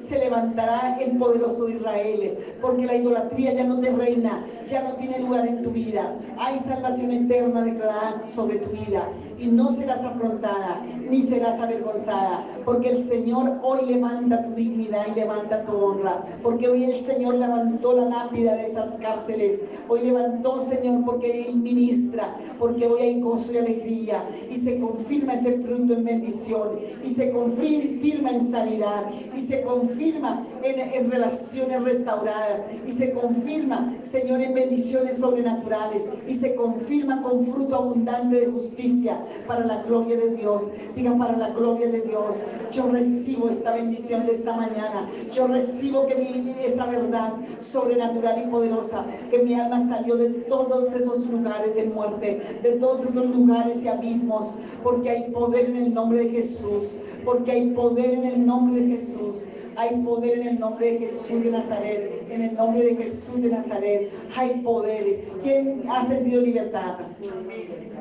se 0.00 0.18
levantará 0.18 0.98
el 1.00 1.16
poderoso 1.18 1.66
de 1.66 1.74
Israel, 1.74 2.38
porque 2.60 2.86
la 2.86 2.96
idolatría 2.96 3.52
ya 3.52 3.64
no 3.64 3.80
te 3.80 3.90
reina, 3.90 4.44
ya 4.66 4.82
no 4.82 4.94
tiene 4.94 5.18
lugar 5.20 5.46
en 5.46 5.62
tu 5.62 5.70
vida. 5.70 6.14
Hay 6.38 6.58
salvación 6.58 7.10
eterna 7.10 7.62
declarada 7.62 8.22
sobre 8.28 8.56
tu 8.56 8.70
vida 8.70 9.08
y 9.38 9.46
no 9.46 9.70
serás 9.70 10.04
afrontada 10.04 10.82
ni 11.08 11.22
serás 11.22 11.58
avergonzada, 11.58 12.44
porque 12.64 12.90
el 12.90 12.96
Señor 12.96 13.58
hoy 13.62 13.86
levanta 13.86 14.44
tu 14.44 14.54
dignidad 14.54 15.06
y 15.10 15.18
levanta 15.18 15.64
tu 15.64 15.72
honra, 15.72 16.24
porque 16.42 16.68
hoy 16.68 16.84
el 16.84 16.94
Señor 16.94 17.34
levantó 17.34 17.94
la 17.94 18.04
lápida 18.04 18.54
de 18.54 18.66
esas 18.66 18.92
cárceles, 18.96 19.64
hoy 19.88 20.02
levantó, 20.02 20.58
Señor, 20.60 21.04
porque 21.04 21.48
Él 21.48 21.56
ministra, 21.56 22.36
porque 22.58 22.86
hoy 22.86 23.02
hay 23.02 23.20
gozo 23.20 23.52
y 23.52 23.58
alegría 23.58 24.24
y 24.50 24.56
se 24.56 24.78
confirma 24.78 25.34
ese 25.34 25.58
fruto 25.58 25.94
en 25.94 26.04
bendición 26.04 26.78
y 27.04 27.10
se 27.10 27.30
confirma 27.30 28.30
en 28.30 28.44
sanidad 28.44 29.06
y 29.36 29.40
se 29.40 29.62
confirma 29.62 29.89
en, 29.98 30.80
en 30.80 31.10
relaciones 31.10 31.82
restauradas 31.82 32.64
y 32.86 32.92
se 32.92 33.12
confirma, 33.12 33.94
Señor, 34.02 34.40
en 34.40 34.54
bendiciones 34.54 35.18
sobrenaturales 35.18 36.10
y 36.26 36.34
se 36.34 36.54
confirma 36.54 37.22
con 37.22 37.46
fruto 37.46 37.76
abundante 37.76 38.40
de 38.40 38.46
justicia 38.46 39.18
para 39.46 39.64
la 39.64 39.82
gloria 39.82 40.16
de 40.16 40.36
Dios. 40.36 40.70
Diga, 40.94 41.16
para 41.16 41.36
la 41.36 41.50
gloria 41.50 41.88
de 41.88 42.00
Dios. 42.02 42.40
Yo 42.70 42.90
recibo 42.90 43.48
esta 43.48 43.74
bendición 43.74 44.26
de 44.26 44.32
esta 44.32 44.52
mañana. 44.52 45.08
Yo 45.32 45.46
recibo 45.46 46.06
que 46.06 46.14
mi, 46.14 46.54
esta 46.64 46.86
verdad 46.86 47.32
sobrenatural 47.60 48.44
y 48.46 48.50
poderosa, 48.50 49.04
que 49.30 49.38
mi 49.38 49.54
alma 49.54 49.80
salió 49.86 50.16
de 50.16 50.30
todos 50.48 50.92
esos 50.92 51.26
lugares 51.26 51.74
de 51.74 51.84
muerte, 51.84 52.42
de 52.62 52.72
todos 52.72 53.04
esos 53.04 53.26
lugares 53.26 53.84
y 53.84 53.88
abismos, 53.88 54.54
porque 54.82 55.10
hay 55.10 55.30
poder 55.30 55.70
en 55.70 55.76
el 55.76 55.94
nombre 55.94 56.24
de 56.24 56.30
Jesús, 56.30 56.94
porque 57.24 57.50
hay 57.50 57.70
poder 57.70 58.12
en 58.14 58.24
el 58.24 58.46
nombre 58.46 58.80
de 58.80 58.88
Jesús. 58.88 59.46
Hay 59.80 59.96
poder 60.02 60.40
en 60.40 60.46
el 60.46 60.60
nombre 60.60 60.92
de 60.92 60.98
Jesús 60.98 61.42
de 61.42 61.50
Nazaret. 61.50 62.26
En 62.28 62.42
el 62.42 62.52
nombre 62.52 62.84
de 62.84 62.96
Jesús 62.96 63.40
de 63.40 63.48
Nazaret 63.48 64.12
hay 64.36 64.60
poder. 64.60 65.26
¿Quién 65.42 65.84
ha 65.88 66.04
sentido 66.04 66.42
libertad? 66.42 66.98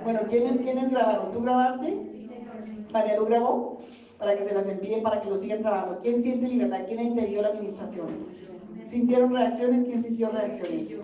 Bueno, 0.03 0.19
¿quiénes, 0.27 0.59
¿quiénes 0.59 0.91
grabaron? 0.91 1.31
¿Tú 1.31 1.41
grabaste? 1.41 2.01
María 2.91 3.15
lo 3.15 3.25
grabó 3.27 3.81
para 4.17 4.35
que 4.35 4.43
se 4.43 4.53
las 4.53 4.67
envíen, 4.67 5.01
para 5.03 5.21
que 5.21 5.29
lo 5.29 5.37
sigan 5.37 5.61
trabajando. 5.61 5.99
¿Quién 6.01 6.19
siente 6.19 6.49
libertad? 6.49 6.81
¿Quién 6.85 6.99
entendió 6.99 7.43
la 7.43 7.47
administración? 7.47 8.07
¿Sintieron 8.83 9.33
reacciones? 9.33 9.85
¿Quién 9.85 10.01
sintió 10.01 10.31
reacciones? 10.31 10.97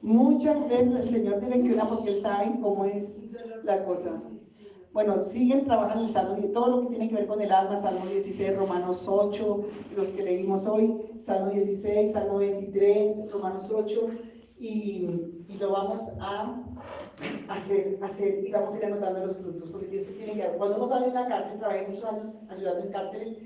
Mucha 0.00 0.54
gente 0.54 0.76
el 0.76 1.10
Señor 1.10 1.40
direcciona 1.40 1.84
porque 1.84 2.12
Él 2.12 2.16
sabe 2.16 2.58
cómo 2.62 2.86
es 2.86 3.26
la 3.64 3.84
cosa. 3.84 4.18
Bueno, 4.92 5.20
siguen 5.20 5.64
trabajando 5.66 6.04
el 6.04 6.10
Salmo 6.10 6.36
todo 6.52 6.68
lo 6.68 6.80
que 6.82 6.88
tiene 6.88 7.08
que 7.08 7.14
ver 7.14 7.26
con 7.28 7.40
el 7.40 7.52
alma, 7.52 7.76
Salmo 7.76 8.06
16, 8.06 8.56
Romanos 8.56 9.06
8, 9.08 9.66
los 9.94 10.08
que 10.10 10.22
leímos 10.24 10.66
hoy, 10.66 11.12
Salmo 11.16 11.52
16, 11.52 12.12
Salmo 12.12 12.38
23, 12.38 13.30
Romanos 13.32 13.70
8, 13.72 14.10
y, 14.58 15.44
y 15.46 15.56
lo 15.60 15.70
vamos 15.70 16.02
a 16.20 16.60
hacer, 17.48 18.00
hacer, 18.02 18.44
y 18.44 18.50
vamos 18.50 18.74
a 18.74 18.78
ir 18.78 18.84
anotando 18.86 19.26
los 19.26 19.36
frutos, 19.36 19.70
porque 19.70 19.94
eso 19.94 20.12
tiene 20.16 20.32
que 20.32 20.48
ver. 20.48 20.56
Cuando 20.56 20.76
uno 20.76 20.86
sale 20.88 21.06
de 21.06 21.12
una 21.12 21.28
cárcel, 21.28 21.60
trabajé 21.60 21.86
muchos 21.86 22.04
años 22.04 22.38
ayudando 22.48 22.84
en 22.84 22.90
cárceles, 22.90 23.36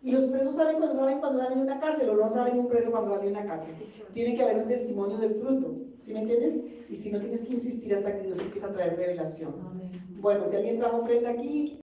y 0.00 0.12
los 0.12 0.24
presos 0.26 0.56
saben 0.56 0.78
cuando 0.78 0.96
saben 0.96 1.18
cuando 1.18 1.42
salen 1.42 1.58
de 1.58 1.64
una 1.64 1.78
cárcel, 1.78 2.08
o 2.08 2.16
no 2.16 2.30
saben 2.30 2.58
un 2.58 2.68
preso 2.68 2.90
cuando 2.90 3.10
sale 3.10 3.26
de 3.26 3.32
una 3.32 3.44
cárcel. 3.44 3.74
Tiene 4.14 4.34
que 4.34 4.42
haber 4.42 4.62
un 4.62 4.68
testimonio 4.68 5.18
del 5.18 5.34
fruto, 5.34 5.76
¿sí 6.00 6.14
me 6.14 6.20
entiendes? 6.20 6.64
Y 6.88 6.96
si 6.96 7.12
no 7.12 7.20
tienes 7.20 7.44
que 7.44 7.52
insistir 7.52 7.92
hasta 7.92 8.16
que 8.16 8.22
Dios 8.22 8.38
empieza 8.38 8.68
a 8.68 8.72
traer 8.72 8.96
revelación. 8.96 9.76
Bueno, 10.26 10.44
si 10.48 10.56
alguien 10.56 10.80
trajo 10.80 11.04
frente 11.04 11.28
aquí, 11.28 11.78